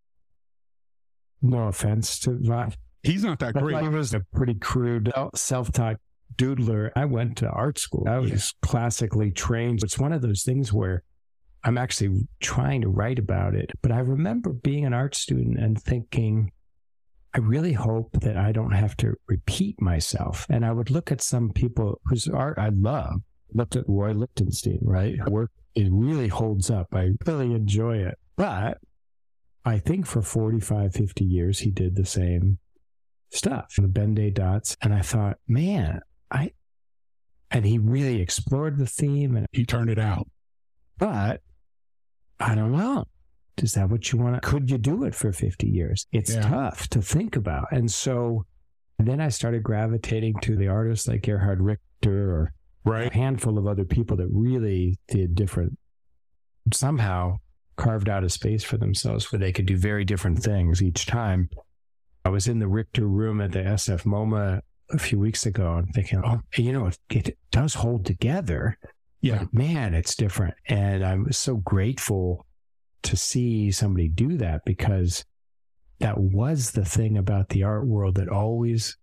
no 1.40 1.68
offense 1.68 2.18
to 2.20 2.38
Von. 2.38 2.74
He's 3.02 3.24
not 3.24 3.38
that 3.40 3.54
But 3.54 3.62
great. 3.64 3.82
He 3.82 3.88
was 3.88 4.14
a 4.14 4.20
pretty 4.34 4.54
crude, 4.54 5.12
self-taught 5.34 5.96
doodler. 6.36 6.90
I 6.96 7.04
went 7.04 7.36
to 7.38 7.48
art 7.50 7.78
school. 7.78 8.04
I 8.08 8.18
was 8.18 8.30
Yeah. 8.30 8.68
classically 8.68 9.30
trained. 9.32 9.82
It's 9.82 9.98
one 9.98 10.12
of 10.12 10.22
those 10.22 10.42
things 10.44 10.72
where 10.72 11.02
I'm 11.64 11.78
actually 11.78 12.26
trying 12.40 12.80
to 12.82 12.88
write 12.88 13.18
about 13.18 13.54
it. 13.54 13.70
But 13.82 13.92
I 13.92 13.98
remember 14.00 14.52
being 14.52 14.84
an 14.84 14.92
art 14.92 15.14
student 15.14 15.58
and 15.58 15.80
thinking, 15.80 16.50
I 17.34 17.38
really 17.38 17.72
hope 17.72 18.12
that 18.20 18.36
I 18.36 18.52
don't 18.52 18.72
have 18.72 18.96
to 18.98 19.14
repeat 19.26 19.80
myself. 19.80 20.46
And 20.50 20.64
I 20.64 20.72
would 20.72 20.90
look 20.90 21.10
at 21.10 21.22
some 21.22 21.50
people 21.50 22.00
whose 22.06 22.28
art 22.28 22.58
I 22.58 22.68
love. 22.70 23.22
Looked 23.54 23.76
at 23.76 23.84
Roy 23.88 24.12
Lichtenstein, 24.12 24.80
right? 24.82 25.18
Work 25.28 25.50
it 25.74 25.88
really 25.90 26.28
holds 26.28 26.70
up. 26.70 26.94
I 26.94 27.12
really 27.26 27.54
enjoy 27.54 27.96
it. 27.98 28.18
But 28.36 28.78
I 29.64 29.78
think 29.78 30.06
for 30.06 30.20
45, 30.20 30.92
50 30.92 31.24
years 31.24 31.60
he 31.60 31.70
did 31.70 31.94
the 31.96 32.04
same 32.04 32.58
stuff, 33.32 33.74
the 33.76 33.88
Ben-Day 33.88 34.30
dots. 34.30 34.76
And 34.82 34.94
I 34.94 35.00
thought, 35.00 35.38
man, 35.48 36.00
I 36.30 36.52
and 37.50 37.64
he 37.66 37.78
really 37.78 38.20
explored 38.20 38.78
the 38.78 38.86
theme 38.86 39.36
and 39.36 39.46
He 39.52 39.64
turned 39.66 39.90
it 39.90 39.98
out. 39.98 40.26
but 40.98 41.42
I 42.40 42.54
don't 42.54 42.72
know. 42.72 43.04
Is 43.58 43.72
that 43.72 43.90
what 43.90 44.10
you 44.10 44.18
want 44.18 44.40
to? 44.40 44.48
Could 44.48 44.70
you 44.70 44.78
do 44.78 45.04
it 45.04 45.14
for 45.14 45.32
50 45.32 45.68
years? 45.68 46.06
It's 46.12 46.34
Yeah. 46.34 46.40
tough 46.48 46.88
to 46.88 47.02
think 47.02 47.36
about. 47.36 47.66
And 47.70 47.90
so 47.90 48.46
then 48.98 49.20
I 49.20 49.28
started 49.28 49.62
gravitating 49.62 50.34
to 50.42 50.56
the 50.56 50.68
artists 50.68 51.06
like 51.06 51.22
Gerhard 51.22 51.60
Richter 51.60 52.50
or 52.86 52.96
a 52.96 53.12
handful 53.12 53.58
of 53.58 53.66
other 53.66 53.84
people 53.84 54.16
that 54.16 54.28
really 54.30 54.98
did 55.08 55.34
different, 55.34 55.78
somehow 56.72 57.36
carved 57.76 58.08
out 58.08 58.24
a 58.24 58.28
space 58.30 58.64
for 58.64 58.76
themselves 58.78 59.30
where 59.30 59.38
they 59.38 59.52
could 59.52 59.66
do 59.66 59.76
very 59.76 60.04
different 60.04 60.38
things 60.42 60.82
each 60.82 61.06
time. 61.06 61.48
I 62.24 62.28
was 62.28 62.48
in 62.48 62.58
the 62.58 62.68
Richter 62.68 63.06
room 63.06 63.40
at 63.40 63.52
the 63.52 63.60
SF 63.60 64.04
MoMA 64.04 64.60
a 64.90 64.98
few 64.98 65.18
weeks 65.18 65.46
ago 65.46 65.76
and 65.76 65.92
thinking, 65.94 66.22
oh, 66.24 66.40
you 66.56 66.72
know, 66.72 66.86
it, 66.86 66.98
it 67.10 67.38
does 67.50 67.74
hold 67.74 68.04
together 68.04 68.78
Yeah. 69.22 69.44
Man, 69.52 69.94
it's 69.94 70.16
different. 70.16 70.54
And 70.66 71.04
I'm 71.04 71.30
so 71.32 71.56
grateful 71.56 72.44
to 73.04 73.16
see 73.16 73.70
somebody 73.70 74.08
do 74.08 74.36
that 74.38 74.62
because 74.66 75.24
that 76.00 76.18
was 76.18 76.72
the 76.72 76.84
thing 76.84 77.16
about 77.16 77.48
the 77.48 77.62
art 77.62 77.86
world 77.86 78.16
that 78.16 78.28
always 78.28 78.96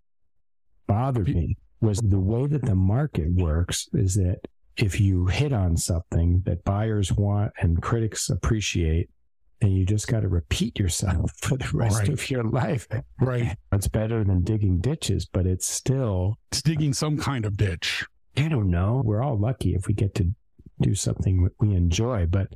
bothered 0.88 1.30
me 1.30 1.58
was 1.82 2.00
the 2.00 2.20
way 2.20 2.48
that 2.48 2.66
the 2.66 2.76
market 2.76 3.32
works 3.32 3.88
is 3.94 4.16
that 4.16 4.40
if 4.76 5.00
you 5.00 5.28
hit 5.28 5.54
on 5.54 5.78
something 5.78 6.42
that 6.46 6.64
buyers 6.66 7.14
want 7.14 7.54
and 7.62 7.82
critics 7.82 8.30
appreciate, 8.30 9.10
then 9.62 9.72
you 9.72 9.86
just 9.86 10.08
got 10.08 10.22
to 10.22 10.28
repeat 10.30 10.80
yourself 10.80 11.32
for 11.42 11.58
the 11.58 11.70
rest 11.74 12.00
Right. 12.00 12.10
of 12.10 12.30
your 12.30 12.44
life. 12.44 12.88
Right. 13.20 13.56
It's 13.74 13.88
better 13.88 14.24
than 14.24 14.44
digging 14.44 14.80
ditches, 14.80 15.26
but 15.26 15.46
it's 15.46 15.68
still, 15.68 16.38
It's 16.52 16.62
digging 16.62 16.94
some 16.94 17.18
kind 17.18 17.46
of 17.46 17.58
ditch. 17.58 18.06
I 18.38 18.48
don't 18.48 18.70
know. 18.72 19.02
We're 19.04 19.22
all 19.24 19.38
lucky 19.38 19.74
if 19.76 19.88
we 19.88 19.94
get 19.94 20.16
to 20.16 20.34
do 20.82 20.96
something 20.96 21.50
we 21.60 21.76
enjoy, 21.76 22.26
but 22.26 22.54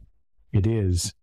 it 0.54 0.66
is 0.66 1.14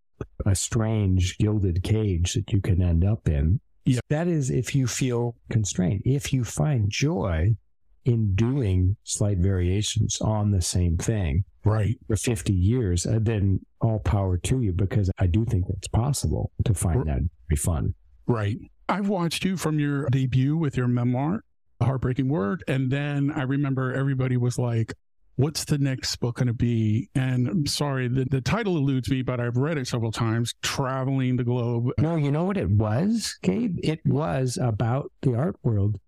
a 0.45 0.55
strange 0.55 1.38
gilded 1.38 1.83
cage 1.83 2.35
that 2.35 2.53
you 2.53 2.61
can 2.61 2.83
end 2.83 3.05
up 3.05 3.27
in. 3.29 3.61
Yeah. 3.87 4.01
That 4.11 4.29
is 4.29 4.51
if 4.51 4.75
you 4.75 4.87
feel 4.87 5.37
constrained. 5.51 6.03
If 6.05 6.33
you 6.33 6.45
find 6.45 6.90
joy 6.90 7.57
in 8.05 8.35
doing 8.35 8.97
slight 9.05 9.38
variations 9.38 10.21
on 10.21 10.51
the 10.51 10.61
same 10.61 10.97
thing 10.99 11.45
Right. 11.64 11.99
for 12.07 12.16
50 12.16 12.53
years, 12.53 13.07
uh, 13.07 13.19
then 13.21 13.64
all 13.81 13.99
power 13.99 14.37
to 14.37 14.61
you 14.61 14.73
because 14.73 15.11
I 15.19 15.27
do 15.27 15.45
think 15.45 15.66
it's 15.69 15.88
possible 15.88 16.53
to 16.64 16.75
find 16.75 17.07
that 17.07 17.21
be 17.49 17.57
fun. 17.57 17.95
Right. 18.27 18.59
I've 18.88 19.09
watched 19.09 19.45
you 19.45 19.57
from 19.57 19.79
your 19.79 20.09
debut 20.11 20.57
with 20.57 20.77
your 20.77 20.88
memoir, 20.88 21.45
The 21.79 21.87
Heartbreaking 21.87 22.29
Work. 22.29 22.61
And 22.69 22.90
then 22.90 23.31
I 23.31 23.43
remember 23.43 23.93
everybody 23.93 24.37
was 24.37 24.59
like, 24.59 24.95
What's 25.37 25.64
the 25.64 25.79
next 25.79 26.16
book 26.16 26.37
going 26.37 26.49
to 26.49 26.53
be? 26.53 27.09
And 27.14 27.49
I'm 27.49 27.66
sorry, 27.66 28.09
the, 28.09 28.27
the 28.27 28.43
title 28.43 28.77
eludes 28.77 29.09
me, 29.09 29.23
but 29.23 29.40
I've 29.40 29.57
read 29.57 29.79
it 29.79 29.87
several 29.87 30.12
times 30.12 30.53
Traveling 30.61 31.37
the 31.37 31.45
Globe. 31.45 31.93
No, 31.99 32.16
you 32.16 32.31
know 32.31 32.45
what 32.45 32.59
it 32.59 32.69
was, 32.69 33.38
Gabe? 33.43 33.79
It 33.83 34.01
was 34.05 34.59
about 34.61 35.11
the 35.23 35.35
art 35.37 35.57
world. 35.62 35.99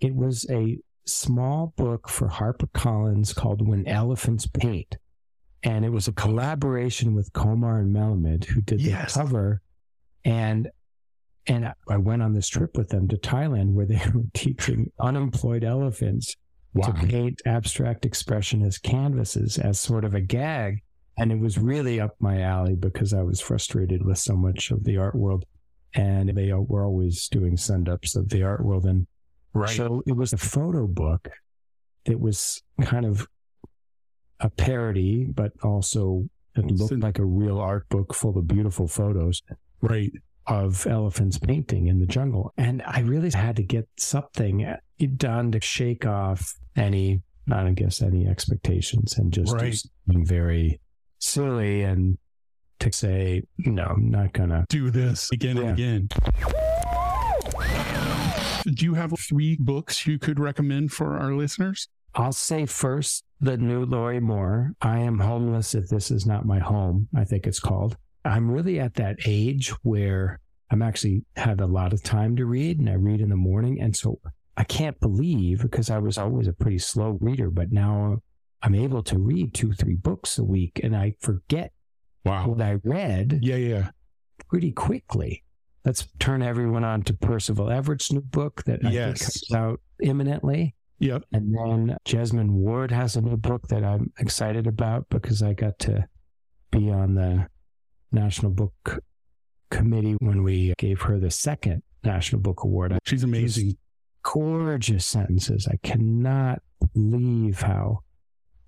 It 0.00 0.16
was 0.16 0.44
a 0.50 0.78
small 1.04 1.72
book 1.76 2.08
for 2.08 2.28
HarperCollins 2.28 3.32
called 3.32 3.66
When 3.66 3.86
Elephants 3.86 4.46
Paint. 4.46 4.96
And 5.62 5.84
it 5.84 5.90
was 5.90 6.08
a 6.08 6.12
collaboration 6.12 7.14
with 7.14 7.32
Komar 7.32 7.80
and 7.80 7.94
Melamid, 7.94 8.44
who 8.44 8.60
did 8.62 8.80
Yes. 8.80 9.14
the 9.14 9.20
cover. 9.20 9.62
And 10.24 10.70
and 11.46 11.72
I 11.88 11.96
went 11.96 12.22
on 12.22 12.34
this 12.34 12.48
trip 12.48 12.76
with 12.76 12.90
them 12.90 13.08
to 13.08 13.16
Thailand 13.16 13.72
where 13.72 13.86
they 13.86 14.00
were 14.14 14.24
teaching 14.34 14.90
unemployed 15.00 15.64
elephants 15.64 16.36
Wow. 16.72 16.86
to 16.86 17.06
paint 17.06 17.42
abstract 17.46 18.04
expressionist 18.08 18.82
canvases 18.82 19.58
as 19.58 19.80
sort 19.80 20.04
of 20.04 20.14
a 20.14 20.20
gag. 20.20 20.82
And 21.18 21.32
it 21.32 21.40
was 21.40 21.58
really 21.58 21.98
up 21.98 22.14
my 22.20 22.40
alley 22.42 22.76
because 22.76 23.12
I 23.12 23.22
was 23.22 23.40
frustrated 23.40 24.04
with 24.04 24.18
so 24.18 24.36
much 24.36 24.70
of 24.70 24.84
the 24.84 24.96
art 24.96 25.16
world. 25.16 25.44
And 25.94 26.28
they 26.36 26.52
were 26.52 26.84
always 26.84 27.26
doing 27.28 27.56
send 27.56 27.88
ups 27.88 28.14
of 28.14 28.28
the 28.28 28.44
art 28.44 28.64
world. 28.64 28.84
And 28.86 29.06
Right. 29.52 29.70
so 29.76 30.02
it 30.06 30.12
was 30.12 30.32
a 30.32 30.36
photo 30.38 30.86
book 30.86 31.28
that 32.04 32.20
was 32.20 32.62
kind 32.82 33.04
of 33.04 33.26
a 34.40 34.50
parody, 34.50 35.24
but 35.24 35.52
also 35.62 36.28
it 36.56 36.64
looked 36.70 36.98
like 36.98 37.18
a 37.18 37.24
real 37.24 37.58
art 37.58 37.88
book 37.88 38.12
full 38.14 38.36
of 38.36 38.46
beautiful 38.48 38.88
photos 38.88 39.40
right. 39.80 40.12
of 40.46 40.86
elephants 40.86 41.38
painting 41.38 41.86
in 41.86 42.00
the 42.00 42.06
jungle. 42.06 42.52
And 42.56 42.82
I 42.86 43.00
really 43.00 43.30
had 43.30 43.56
to 43.56 43.62
get 43.62 43.88
something 43.98 44.74
done 45.16 45.52
to 45.52 45.60
shake 45.60 46.06
off 46.06 46.54
any, 46.76 47.22
not 47.46 47.66
I 47.66 47.72
guess, 47.72 48.02
any 48.02 48.26
expectations 48.26 49.16
and 49.16 49.32
just 49.32 49.52
Right. 49.54 49.74
something 50.06 50.26
very 50.26 50.80
silly 51.18 51.82
and 51.82 52.18
to 52.80 52.92
say, 52.92 53.42
no, 53.58 53.84
I'm 53.84 54.10
not 54.10 54.32
going 54.32 54.48
to. 54.50 54.64
Do 54.68 54.90
this 54.90 55.30
again 55.32 55.56
Yeah. 55.56 55.62
and 55.64 55.72
again. 55.72 56.08
Do 58.66 58.84
you 58.84 58.94
have 58.94 59.12
three 59.18 59.56
books 59.58 60.06
you 60.06 60.18
could 60.18 60.38
recommend 60.38 60.92
for 60.92 61.18
our 61.18 61.34
listeners? 61.34 61.88
I'll 62.14 62.32
say 62.32 62.66
first 62.66 63.24
the 63.40 63.56
new 63.56 63.84
Lorrie 63.84 64.20
Moore. 64.20 64.72
I 64.82 64.98
am 65.00 65.18
homeless 65.18 65.74
if 65.74 65.88
this 65.88 66.10
is 66.10 66.26
not 66.26 66.46
my 66.46 66.58
home, 66.58 67.08
I 67.16 67.24
think 67.24 67.46
it's 67.46 67.60
called. 67.60 67.96
I'm 68.24 68.50
really 68.50 68.78
at 68.80 68.94
that 68.94 69.16
age 69.26 69.70
where 69.82 70.40
I'm 70.70 70.82
actually 70.82 71.24
have 71.36 71.60
a 71.60 71.66
lot 71.66 71.92
of 71.92 72.02
time 72.02 72.36
to 72.36 72.44
read 72.46 72.78
and 72.78 72.88
I 72.88 72.94
read 72.94 73.20
in 73.20 73.30
the 73.30 73.36
morning. 73.36 73.80
And 73.80 73.96
so 73.96 74.20
I 74.56 74.64
can't 74.64 74.98
believe 75.00 75.62
because 75.62 75.90
I 75.90 75.98
was 75.98 76.18
always 76.18 76.46
a 76.48 76.52
pretty 76.52 76.78
slow 76.78 77.16
reader, 77.20 77.50
but 77.50 77.72
now 77.72 78.18
I'm 78.62 78.74
able 78.74 79.02
to 79.04 79.18
read 79.18 79.54
two, 79.54 79.72
three 79.72 79.96
books 79.96 80.36
a 80.38 80.44
week 80.44 80.80
and 80.82 80.94
I 80.94 81.14
forget 81.20 81.72
Wow. 82.26 82.48
what 82.48 82.60
I 82.60 82.74
read 82.84 83.38
Yeah, 83.42 83.56
yeah. 83.56 83.90
pretty 84.48 84.72
quickly. 84.72 85.42
Let's 85.86 86.06
turn 86.18 86.42
everyone 86.42 86.84
on 86.84 87.02
to 87.04 87.14
Percival 87.14 87.70
Everett's 87.70 88.12
new 88.12 88.20
book 88.20 88.62
that 88.66 88.80
I 88.84 88.90
Yes. 88.90 89.18
think 89.18 89.20
comes 89.50 89.52
out 89.64 89.80
imminently. 90.02 90.74
Yep. 91.00 91.24
And 91.32 91.54
then 91.54 91.96
Jesmyn 92.06 92.50
Ward 92.50 92.90
has 92.90 93.16
a 93.16 93.22
new 93.22 93.36
book 93.36 93.68
that 93.68 93.82
I'm 93.82 94.12
excited 94.18 94.66
about 94.66 95.08
because 95.08 95.42
I 95.42 95.54
got 95.54 95.78
to 95.80 96.06
be 96.70 96.90
on 96.90 97.14
the 97.14 97.48
National 98.12 98.52
Book 98.52 99.02
Committee 99.70 100.16
when 100.20 100.42
we 100.42 100.74
gave 100.78 101.00
her 101.02 101.18
the 101.18 101.30
second 101.30 101.82
National 102.04 102.40
Book 102.40 102.64
Award. 102.64 102.98
She's 103.06 103.24
amazing. 103.24 103.76
Gorgeous 104.22 105.06
sentences. 105.06 105.66
I 105.66 105.76
cannot 105.82 106.60
believe 106.92 107.62
how 107.62 108.00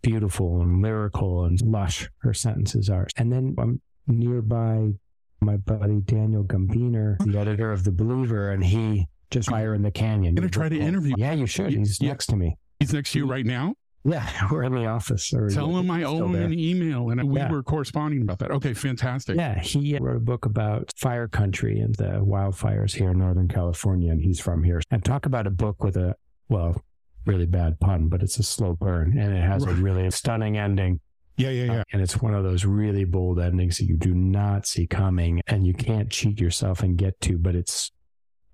beautiful 0.00 0.62
and 0.62 0.82
lyrical 0.82 1.44
and 1.44 1.60
lush 1.60 2.08
her 2.22 2.32
sentences 2.32 2.88
are. 2.88 3.06
And 3.16 3.30
then 3.30 3.54
I'm 3.58 3.80
nearby 4.06 4.92
my 5.40 5.56
buddy 5.58 6.00
Daniel 6.00 6.44
Gumbiner, 6.44 7.18
the 7.18 7.38
editor 7.38 7.72
of 7.72 7.84
The 7.84 7.92
Believer, 7.92 8.50
and 8.50 8.64
he 8.64 9.08
just 9.32 9.48
fire 9.50 9.74
in 9.74 9.82
the 9.82 9.90
canyon. 9.90 10.34
gonna 10.34 10.48
try 10.48 10.68
to 10.68 10.78
interview- 10.78 11.14
Yeah, 11.18 11.32
you 11.32 11.46
should. 11.46 11.72
He's 11.72 12.00
Yeah. 12.00 12.08
next 12.08 12.26
to 12.28 12.36
me. 12.36 12.56
He's 12.78 12.92
next 12.92 13.12
to 13.12 13.18
you 13.18 13.26
right 13.26 13.44
now. 13.46 13.74
Yeah, 14.04 14.28
we're 14.50 14.64
in 14.64 14.74
the 14.74 14.86
office. 14.86 15.32
Or 15.32 15.48
Tell 15.48 15.76
him 15.76 15.90
I 15.90 16.02
owe 16.02 16.26
him 16.26 16.34
an 16.34 16.52
email, 16.58 17.10
and 17.10 17.22
we 17.30 17.36
Yeah. 17.38 17.50
were 17.50 17.62
corresponding 17.62 18.22
about 18.22 18.38
that. 18.40 18.50
Okay, 18.50 18.74
fantastic. 18.74 19.36
Yeah, 19.36 19.60
he 19.60 19.96
uh, 19.96 20.00
wrote 20.02 20.16
a 20.16 20.20
book 20.20 20.44
about 20.44 20.90
fire 20.96 21.28
country 21.28 21.78
and 21.80 21.94
the 21.94 22.20
wildfires 22.24 22.94
here 22.94 23.10
in 23.10 23.18
Northern 23.18 23.46
California, 23.48 24.10
and 24.10 24.20
he's 24.20 24.40
from 24.40 24.64
here. 24.64 24.80
And 24.90 25.04
talk 25.04 25.26
about 25.26 25.46
a 25.46 25.50
book 25.50 25.82
with 25.84 25.96
a, 25.96 26.16
well, 26.48 26.82
really 27.26 27.46
bad 27.46 27.78
pun, 27.78 28.08
but 28.08 28.22
it's 28.24 28.38
a 28.40 28.42
slow 28.42 28.74
burn, 28.74 29.16
and 29.16 29.32
it 29.32 29.42
has 29.42 29.64
Right. 29.64 29.78
a 29.78 29.80
really 29.80 30.10
stunning 30.10 30.58
ending. 30.58 30.98
Yeah, 31.36 31.50
yeah, 31.50 31.64
yeah. 31.72 31.82
And 31.92 32.02
it's 32.02 32.20
one 32.20 32.34
of 32.34 32.42
those 32.42 32.64
really 32.64 33.04
bold 33.04 33.38
endings 33.38 33.78
that 33.78 33.84
you 33.86 33.96
do 33.96 34.12
not 34.14 34.66
see 34.66 34.86
coming, 34.88 35.40
and 35.46 35.64
you 35.64 35.72
can't 35.74 36.10
cheat 36.10 36.40
yourself 36.40 36.82
and 36.82 36.98
get 36.98 37.20
to, 37.22 37.38
but 37.38 37.54
it's 37.54 37.92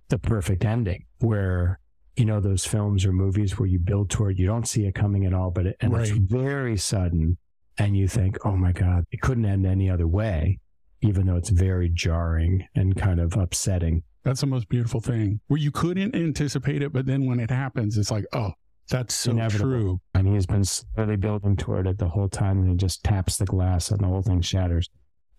the 0.08 0.18
perfect 0.18 0.64
ending 0.64 1.04
where. 1.18 1.80
You 2.16 2.24
know 2.24 2.40
those 2.40 2.64
films 2.64 3.04
or 3.04 3.12
movies 3.12 3.60
where 3.60 3.68
you 3.68 3.78
build 3.78 4.10
toward, 4.10 4.40
you 4.40 4.46
don't 4.48 4.66
see 4.66 4.86
it 4.86 4.96
coming 4.96 5.24
at 5.24 5.32
all, 5.32 5.52
but 5.52 5.66
it, 5.66 5.76
and 5.80 5.94
it's 5.94 6.10
very 6.10 6.76
sudden, 6.76 7.38
and 7.78 7.96
you 7.96 8.08
think, 8.08 8.44
"Oh 8.44 8.56
my 8.56 8.72
God, 8.72 9.04
it 9.12 9.20
couldn't 9.20 9.44
end 9.44 9.64
any 9.64 9.88
other 9.88 10.08
way." 10.08 10.58
even 11.02 11.26
though 11.26 11.36
it's 11.36 11.50
very 11.50 11.88
jarring 11.88 12.66
and 12.74 12.96
kind 12.96 13.20
of 13.20 13.36
upsetting. 13.36 14.02
That's 14.24 14.40
the 14.40 14.46
most 14.46 14.68
beautiful 14.68 15.00
thing 15.00 15.40
where 15.48 15.60
you 15.60 15.70
couldn't 15.70 16.14
anticipate 16.14 16.82
it, 16.82 16.92
but 16.92 17.06
then 17.06 17.26
when 17.26 17.40
it 17.40 17.50
happens, 17.50 17.96
it's 17.96 18.10
like, 18.10 18.24
oh, 18.32 18.52
that's 18.90 19.14
so 19.14 19.30
Inevitable. 19.30 19.64
true. 19.64 20.00
And 20.14 20.26
he 20.26 20.34
has 20.34 20.46
been 20.46 20.64
slowly 20.64 21.16
building 21.16 21.56
toward 21.56 21.86
it 21.86 21.98
the 21.98 22.08
whole 22.08 22.28
time, 22.28 22.58
and 22.58 22.70
he 22.70 22.76
just 22.76 23.04
taps 23.04 23.36
the 23.36 23.44
glass, 23.44 23.90
and 23.90 24.00
the 24.00 24.06
whole 24.06 24.22
thing 24.22 24.40
shatters. 24.40 24.88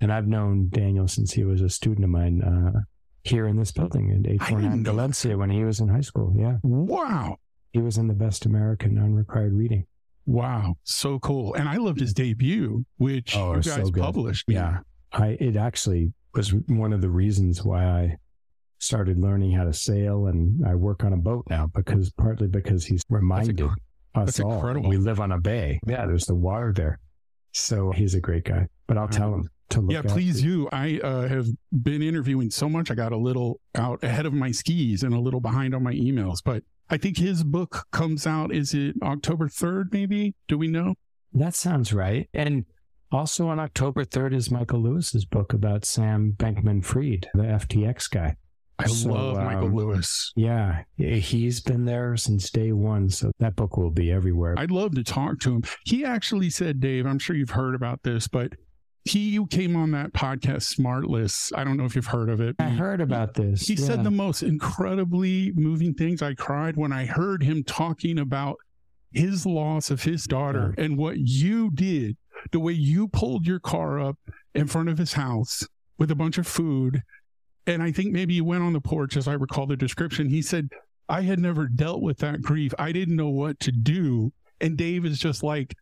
And 0.02 0.14
I've 0.14 0.28
known 0.28 0.70
Daniel 0.70 1.08
since 1.08 1.34
he 1.34 1.44
was 1.44 1.62
a 1.62 1.70
student 1.70 2.06
of 2.06 2.12
mine 2.12 2.42
uh, 2.42 2.80
here 3.24 3.48
in 3.48 3.58
this 3.58 3.72
building 3.72 4.08
didn't 4.10 4.28
849 4.28 4.84
Valencia 4.84 5.38
when 5.38 5.50
he 5.50 5.64
was 5.64 5.80
in 5.80 5.88
high 5.90 6.02
school. 6.02 6.34
Yeah, 6.38 6.58
Wow. 6.64 7.38
he 7.74 7.80
was 7.82 7.98
in 7.98 8.08
the 8.08 8.14
Best 8.14 8.46
American 8.46 8.98
Unrequired 8.98 9.54
Reading. 9.54 9.86
Wow. 10.26 10.76
So 10.84 11.20
cool. 11.20 11.54
And 11.56 11.68
I 11.68 11.78
loved 11.78 12.00
his 12.00 12.14
debut, 12.14 12.86
which 12.98 13.36
Oh, 13.36 13.54
you 13.54 13.58
it's 13.60 13.68
so 13.70 13.78
guys 13.78 13.92
published. 13.92 14.46
Yeah, 14.48 14.80
I 15.12 15.38
it 15.40 15.56
actually 15.56 16.14
was 16.36 16.54
one 16.68 16.94
of 16.94 17.02
the 17.02 17.10
reasons 17.10 17.64
why 17.64 17.86
I 17.86 18.18
started 18.78 19.18
learning 19.20 19.52
how 19.52 19.64
to 19.66 19.74
sail, 19.74 20.28
and 20.28 20.66
I 20.66 20.76
work 20.76 21.04
on 21.04 21.14
a 21.14 21.18
boat 21.18 21.46
now 21.50 21.68
because 21.74 22.12
partly 22.12 22.48
because 22.48 22.86
he's 22.86 23.02
reminded 23.10 23.58
inc- 23.58 23.72
us 24.16 24.26
that's 24.26 24.40
all 24.40 24.54
incredible. 24.54 24.90
we 24.90 24.98
live 24.98 25.20
on 25.20 25.32
a 25.32 25.40
bay. 25.40 25.80
Yeah, 25.88 26.06
there's 26.06 26.26
the 26.26 26.36
water 26.36 26.72
there, 26.74 27.00
so 27.52 27.92
he's 27.92 28.14
a 28.14 28.22
great 28.22 28.46
guy. 28.46 28.68
But 28.88 28.98
I'll 28.98 29.08
tell 29.08 29.34
him 29.34 29.50
to 29.70 29.82
look. 29.82 29.92
Yeah, 29.92 30.02
please 30.02 30.44
you. 30.44 30.68
I 30.72 31.00
uh, 31.04 31.28
have 31.28 31.48
been 31.72 32.02
interviewing 32.02 32.52
so 32.52 32.68
much, 32.70 32.92
I 32.92 32.96
got 32.96 33.12
a 33.12 33.18
little 33.18 33.60
out 33.76 34.04
ahead 34.04 34.26
of 34.26 34.34
my 34.34 34.52
skis 34.52 35.04
and 35.04 35.14
a 35.14 35.20
little 35.20 35.40
behind 35.40 35.74
on 35.74 35.84
my 35.84 35.94
emails. 35.94 36.38
But 36.44 36.64
I 36.90 36.98
think 36.98 37.18
his 37.18 37.44
book 37.44 37.86
comes 37.92 38.26
out, 38.26 38.54
is 38.54 38.74
it 38.74 38.96
October 39.04 39.48
3rd, 39.48 39.92
maybe? 39.92 40.36
Do 40.48 40.58
we 40.58 40.68
know? 40.68 40.96
That 41.34 41.56
sounds 41.56 41.94
right. 41.94 42.28
And 42.34 42.66
also 43.12 43.48
on 43.48 43.60
October 43.60 44.06
3rd 44.06 44.36
is 44.36 44.52
Michael 44.52 44.82
Lewis's 44.82 45.26
book 45.26 45.54
about 45.54 45.86
Sam 45.86 46.34
Bankman 46.38 46.84
Fried, 46.84 47.28
the 47.34 47.44
FTX 47.44 48.10
guy. 48.10 48.36
I 48.80 48.86
So, 48.88 49.10
love 49.10 49.38
Michael 49.38 49.66
um, 49.66 49.76
Lewis. 49.76 50.32
Yeah, 50.38 50.84
he's 50.96 51.60
been 51.60 51.84
there 51.84 52.16
since 52.16 52.50
day 52.50 52.72
one. 52.72 53.10
So 53.10 53.32
that 53.40 53.58
book 53.58 53.76
will 53.76 53.92
be 53.92 54.10
everywhere. 54.10 54.56
I'd 54.58 54.72
love 54.72 54.96
to 54.96 55.04
talk 55.04 55.40
to 55.42 55.56
him. 55.56 55.64
He 55.86 56.06
actually 56.06 56.50
said, 56.50 56.80
Dave, 56.80 57.06
I'm 57.06 57.20
sure 57.20 57.36
you've 57.36 57.50
heard 57.50 57.76
about 57.76 58.04
this, 58.04 58.30
but 58.30 58.54
he 59.06 59.44
came 59.48 59.76
on 59.76 59.92
that 59.92 60.14
podcast, 60.14 60.76
Smartless. 60.76 61.52
I 61.56 61.64
don't 61.64 61.78
know 61.78 61.86
if 61.86 61.96
you've 61.96 62.06
heard 62.06 62.30
of 62.30 62.42
it. 62.42 62.56
I 62.60 62.70
heard 62.70 63.02
about 63.02 63.34
this. 63.34 63.68
He 63.68 63.74
yeah. 63.74 63.86
said 63.86 64.04
the 64.04 64.12
most 64.12 64.44
incredibly 64.44 65.52
moving 65.56 65.94
things. 65.94 66.22
I 66.22 66.34
cried 66.34 66.78
when 66.78 66.92
I 66.92 67.06
heard 67.06 67.42
him 67.42 67.64
talking 67.64 68.20
about 68.20 68.58
his 69.12 69.46
loss 69.46 69.90
of 69.90 70.04
his 70.04 70.26
daughter 70.26 70.76
and 70.78 70.98
what 70.98 71.18
you 71.18 71.72
did, 71.72 72.18
the 72.52 72.60
way 72.60 72.74
you 72.74 73.08
pulled 73.08 73.48
your 73.48 73.60
car 73.60 74.00
up 74.00 74.18
in 74.54 74.68
front 74.68 74.90
of 74.90 74.98
his 74.98 75.14
house 75.14 75.66
with 75.98 76.12
a 76.12 76.16
bunch 76.16 76.38
of 76.38 76.46
food. 76.46 77.02
And 77.66 77.82
I 77.82 77.92
think 77.92 78.12
maybe 78.12 78.36
you 78.36 78.44
went 78.44 78.64
on 78.64 78.74
the 78.74 78.82
porch, 78.82 79.18
as 79.18 79.28
I 79.28 79.34
recall 79.34 79.66
the 79.66 79.76
description. 79.76 80.30
He 80.30 80.42
said, 80.42 80.70
I 81.08 81.22
had 81.22 81.40
never 81.40 81.68
dealt 81.68 82.02
with 82.02 82.20
that 82.20 82.42
grief. 82.42 82.74
I 82.78 82.92
didn't 82.92 83.16
know 83.16 83.30
what 83.30 83.60
to 83.62 83.72
do. 83.72 84.32
And 84.62 84.78
Dave 84.78 85.06
is 85.06 85.20
just 85.20 85.42
like, 85.42 85.76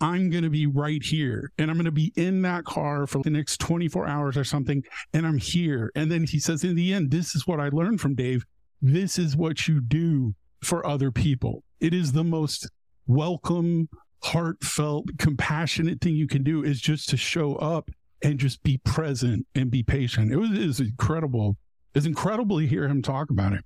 I'm 0.00 0.30
going 0.30 0.44
to 0.44 0.50
be 0.50 0.66
right 0.66 1.02
here 1.02 1.52
and 1.58 1.70
I'm 1.70 1.76
going 1.76 1.86
to 1.86 1.90
be 1.90 2.12
in 2.16 2.42
that 2.42 2.64
car 2.64 3.06
for 3.06 3.22
the 3.22 3.30
next 3.30 3.58
24 3.60 4.06
hours 4.06 4.36
or 4.36 4.44
something. 4.44 4.82
And 5.12 5.26
I'm 5.26 5.38
here. 5.38 5.90
And 5.94 6.10
then 6.10 6.24
he 6.24 6.38
says, 6.38 6.64
in 6.64 6.74
the 6.74 6.92
end, 6.92 7.10
this 7.10 7.34
is 7.34 7.46
what 7.46 7.60
I 7.60 7.68
learned 7.70 8.00
from 8.00 8.14
Dave. 8.14 8.44
This 8.82 9.18
is 9.18 9.36
what 9.36 9.66
you 9.68 9.80
do 9.80 10.34
for 10.62 10.86
other 10.86 11.10
people. 11.10 11.62
It 11.80 11.94
is 11.94 12.12
the 12.12 12.24
most 12.24 12.68
welcome, 13.06 13.88
heartfelt, 14.22 15.06
compassionate 15.18 16.00
thing 16.00 16.14
you 16.14 16.26
can 16.26 16.42
do 16.42 16.62
is 16.62 16.80
just 16.80 17.08
to 17.10 17.16
show 17.16 17.56
up 17.56 17.90
and 18.22 18.38
just 18.38 18.62
be 18.62 18.78
present 18.78 19.46
and 19.54 19.70
be 19.70 19.82
patient. 19.82 20.32
It 20.32 20.36
was, 20.36 20.50
it 20.50 20.66
was 20.66 20.80
incredible. 20.80 21.56
It's 21.94 22.06
incredible 22.06 22.58
to 22.58 22.66
hear 22.66 22.86
him 22.86 23.00
talk 23.00 23.30
about 23.30 23.52
it. 23.54 23.64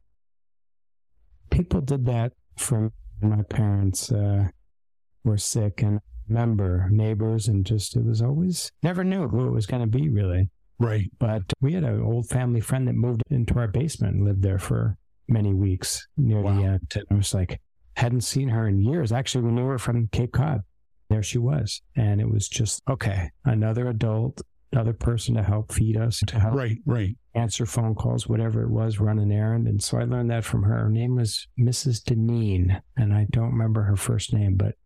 people 1.50 1.80
did 1.80 2.06
that 2.06 2.32
for 2.56 2.92
my 3.20 3.42
parents 3.42 4.12
uh, 4.12 4.48
were 5.24 5.38
sick 5.38 5.82
and 5.82 6.00
remember 6.30 6.88
neighbors 6.90 7.48
and 7.48 7.66
just 7.66 7.96
it 7.96 8.04
was 8.04 8.22
always 8.22 8.70
never 8.82 9.02
knew 9.04 9.28
who 9.28 9.46
it 9.48 9.52
was 9.52 9.66
going 9.66 9.82
to 9.82 9.98
be 9.98 10.08
really 10.08 10.48
Right. 10.78 11.10
but 11.18 11.42
we 11.60 11.74
had 11.74 11.84
an 11.84 12.00
old 12.02 12.28
family 12.28 12.60
friend 12.60 12.88
that 12.88 12.94
moved 12.94 13.22
into 13.30 13.58
our 13.58 13.68
basement 13.68 14.14
and 14.16 14.24
lived 14.24 14.42
there 14.42 14.58
for 14.58 14.96
many 15.28 15.52
weeks 15.52 16.06
near 16.16 16.38
the 16.38 16.44
Wow. 16.44 16.62
end 16.62 16.80
and 16.94 17.04
it 17.10 17.14
was 17.14 17.34
like 17.34 17.60
hadn't 17.96 18.22
seen 18.22 18.48
her 18.48 18.66
in 18.68 18.80
years 18.80 19.12
actually 19.12 19.44
we 19.44 19.50
knew 19.52 19.66
her 19.66 19.78
from 19.78 20.08
cape 20.08 20.32
cod 20.32 20.60
there 21.10 21.22
she 21.22 21.38
was 21.38 21.82
and 21.96 22.20
it 22.20 22.30
was 22.30 22.48
just 22.48 22.80
okay 22.88 23.30
another 23.44 23.88
adult 23.88 24.40
another 24.72 24.92
person 24.92 25.34
to 25.34 25.42
help 25.42 25.72
feed 25.72 25.96
us 25.96 26.22
to 26.28 26.38
help 26.38 26.54
Right. 26.54 26.78
Right. 26.86 27.16
answer 27.34 27.66
phone 27.66 27.96
calls, 27.96 28.28
whatever 28.28 28.62
it 28.62 28.70
was, 28.70 29.00
run 29.00 29.18
an 29.18 29.32
errand. 29.32 29.66
And 29.66 29.82
so 29.82 29.98
I 29.98 30.04
learned 30.04 30.30
that 30.30 30.44
from 30.44 30.62
her. 30.62 30.84
Her 30.84 30.88
name 30.88 31.16
was 31.16 31.48
Mrs. 31.58 32.00
Deneen, 32.04 32.80
and 32.96 33.12
I 33.12 33.26
don't 33.30 33.50
remember 33.50 33.82
her 33.82 33.96
first 33.96 34.32
name, 34.32 34.54
but 34.54 34.76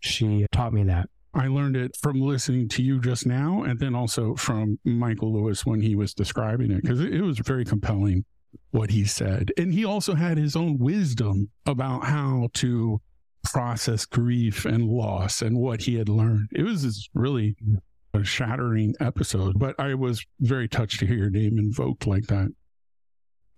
she 0.00 0.46
taught 0.52 0.72
me 0.72 0.84
that. 0.84 1.08
I 1.34 1.48
learned 1.48 1.76
it 1.76 1.94
from 2.00 2.20
listening 2.20 2.68
to 2.70 2.82
you 2.82 2.98
just 2.98 3.26
now, 3.26 3.62
and 3.62 3.78
then 3.78 3.94
also 3.94 4.34
from 4.36 4.78
Michael 4.84 5.34
Lewis 5.34 5.66
when 5.66 5.82
he 5.82 5.94
was 5.94 6.14
describing 6.14 6.70
it, 6.70 6.82
because 6.82 7.00
it, 7.00 7.20
was 7.20 7.38
very 7.38 7.64
compelling 7.64 8.24
what 8.70 8.90
he 8.90 9.04
said. 9.04 9.52
And 9.58 9.72
he 9.72 9.84
also 9.84 10.14
had 10.14 10.38
his 10.38 10.56
own 10.56 10.78
wisdom 10.78 11.50
about 11.66 12.04
how 12.04 12.48
to 12.54 13.02
process 13.44 14.06
grief 14.06 14.64
and 14.64 14.88
loss 14.88 15.42
and 15.42 15.58
what 15.58 15.82
he 15.82 15.96
had 15.96 16.08
learned. 16.08 16.48
It 16.52 16.62
was 16.62 16.82
this 16.82 17.06
really 17.12 17.54
a 18.14 18.24
shattering 18.24 18.94
episode, 19.00 19.58
but 19.58 19.78
I 19.78 19.94
was 19.94 20.24
very 20.40 20.68
touched 20.68 21.00
to 21.00 21.06
hear 21.06 21.18
your 21.18 21.30
name 21.30 21.58
invoked 21.58 22.06
like 22.06 22.26
that. 22.28 22.48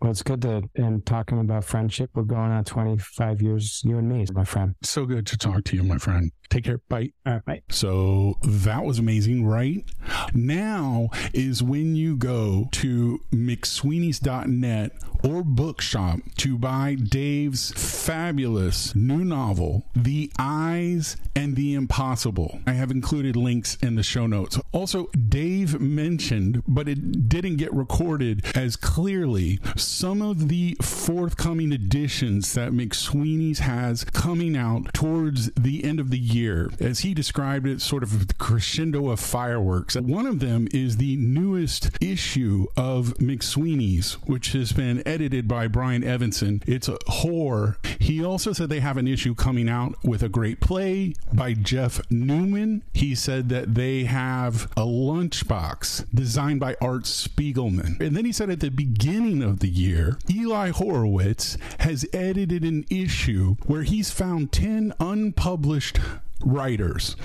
Well, 0.01 0.13
it's 0.13 0.23
good 0.23 0.43
to, 0.43 0.63
and 0.77 1.05
talking 1.05 1.41
about 1.41 1.65
friendship, 1.65 2.11
we're 2.15 2.23
going 2.23 2.53
on 2.53 2.65
25 2.65 3.43
years, 3.43 3.83
you 3.85 3.99
and 3.99 4.09
me, 4.09 4.27
my 4.33 4.45
friend. 4.45 4.77
So 4.83 5.07
good 5.07 5.27
to 5.27 5.37
talk 5.37 5.65
to 5.65 5.77
you, 5.77 5.83
my 5.83 5.99
friend. 5.99 6.31
Take 6.51 6.65
care. 6.65 6.81
Bye. 6.89 7.13
All 7.27 7.35
right, 7.35 7.45
bye. 7.45 7.63
So 7.71 8.35
that 8.45 8.85
was 8.85 8.99
amazing, 8.99 9.45
right? 9.45 9.85
Now 10.33 11.09
is 11.35 11.63
when 11.63 11.97
you 11.97 12.17
go 12.17 12.69
to 12.73 13.19
McSweeney's.net 13.33 14.93
or 15.23 15.43
bookshop 15.43 16.21
to 16.39 16.59
buy 16.59 16.95
Dave's 16.95 17.73
fabulous 17.73 18.95
new 18.95 19.25
novel, 19.25 19.85
The 19.95 20.31
Eyes 20.39 21.17
and 21.35 21.57
the 21.57 21.75
Impossible. 21.75 22.61
I 22.67 22.73
have 22.73 22.91
included 22.91 23.37
links 23.37 23.77
in 23.77 23.95
the 23.95 24.03
show 24.03 24.27
notes. 24.27 24.59
Also, 24.73 25.07
Dave 25.29 25.81
mentioned, 25.81 26.63
but 26.67 26.89
it 26.89 27.29
didn't 27.29 27.57
get 27.57 27.73
recorded 27.73 28.45
as 28.57 28.77
clearly, 28.77 29.61
some 29.77 30.23
of 30.23 30.49
the 30.49 30.77
forthcoming 30.83 31.73
editions 31.73 32.55
that 32.55 32.73
McSweeney's 32.73 33.61
has 33.61 34.05
coming 34.05 34.57
out 34.57 34.93
towards 34.93 35.51
the 35.53 35.85
end 35.85 36.01
of 36.01 36.11
the 36.11 36.19
year. 36.19 36.71
As 36.81 37.01
he 37.01 37.15
described 37.15 37.67
it, 37.67 37.81
sort 37.81 38.03
of 38.03 38.29
the 38.29 38.35
crescendo 38.35 39.11
of 39.11 39.21
fireworks. 39.21 39.97
One 39.97 40.27
of 40.27 40.41
them 40.41 40.69
is 40.73 40.97
the 40.97 41.17
newest 41.17 41.91
issue 42.01 42.67
of 42.77 43.15
McSweeney's, 43.19 44.15
which 44.27 44.53
has 44.53 44.73
been 44.73 45.03
edited 45.09 45.49
by 45.49 45.67
Brian 45.67 46.05
Evenson. 46.05 46.63
It's 46.67 46.89
a 46.89 46.99
horror. 47.07 47.79
He 47.99 48.23
also 48.23 48.53
said 48.53 48.69
they 48.69 48.81
have 48.81 48.97
an 48.99 49.09
issue 49.09 49.35
coming 49.35 49.69
out 49.69 49.95
with 50.05 50.23
a 50.23 50.29
great 50.29 50.61
play 50.61 51.15
by 51.33 51.55
Jeff 51.55 52.01
Newman. 52.11 52.83
He 52.93 53.15
said 53.15 53.49
that 53.49 53.75
they 53.75 54.05
have 54.05 54.65
a 54.77 54.83
lunchbox 54.83 56.07
designed 56.15 56.61
by 56.61 56.77
Art 56.81 57.05
Spiegelman. 57.05 58.01
And 58.01 58.17
then 58.17 58.25
he 58.25 58.33
said 58.33 58.51
at 58.51 58.61
the 58.61 58.71
beginning 58.71 59.43
of 59.43 59.61
the 59.61 59.69
year, 59.69 60.19
Eli 60.31 60.71
Horowitz 60.71 61.57
has 61.81 62.07
edited 62.13 62.65
an 62.65 62.85
issue 62.91 63.57
where 63.67 63.83
he's 63.83 64.11
found 64.11 64.53
10 64.53 64.93
unpublished 65.01 65.99
writers. 66.45 67.17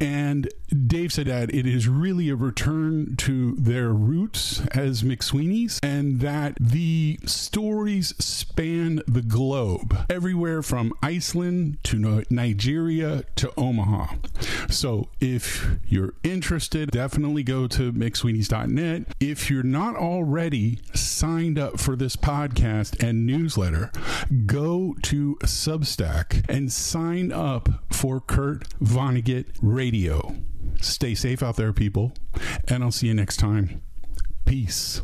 And 0.00 0.48
Dave 0.86 1.12
said 1.12 1.26
that 1.26 1.54
it 1.54 1.66
is 1.66 1.88
really 1.88 2.28
a 2.28 2.36
return 2.36 3.16
to 3.16 3.54
their 3.56 3.90
roots 3.90 4.60
as 4.72 5.02
McSweeney's 5.02 5.78
and 5.82 6.20
that 6.20 6.56
the 6.60 7.18
stories 7.24 8.14
span 8.18 9.02
the 9.06 9.22
globe, 9.22 10.06
everywhere 10.10 10.62
from 10.62 10.92
Iceland 11.02 11.78
to 11.84 12.24
Nigeria 12.30 13.24
to 13.36 13.52
Omaha. 13.56 14.14
So 14.68 15.08
if 15.20 15.66
you're 15.86 16.14
interested, 16.22 16.90
definitely 16.90 17.42
go 17.42 17.66
to 17.68 17.92
McSweeney's.net. 17.92 19.14
If 19.20 19.50
you're 19.50 19.62
not 19.62 19.96
already 19.96 20.80
signed 20.94 21.58
up 21.58 21.78
for 21.78 21.96
this 21.96 22.16
podcast 22.16 23.02
and 23.02 23.26
newsletter, 23.26 23.92
go 24.46 24.96
to 25.02 25.36
Substack 25.42 26.44
and 26.48 26.72
sign 26.72 27.32
up 27.32 27.68
for 27.90 28.20
Kurt 28.20 28.53
Vonnegut 28.82 29.46
Radio. 29.62 30.36
Stay 30.80 31.14
safe 31.14 31.42
out 31.42 31.56
there, 31.56 31.72
people, 31.72 32.12
and 32.68 32.82
I'll 32.82 32.90
see 32.92 33.06
you 33.06 33.14
next 33.14 33.36
time. 33.38 33.82
Peace. 34.44 35.02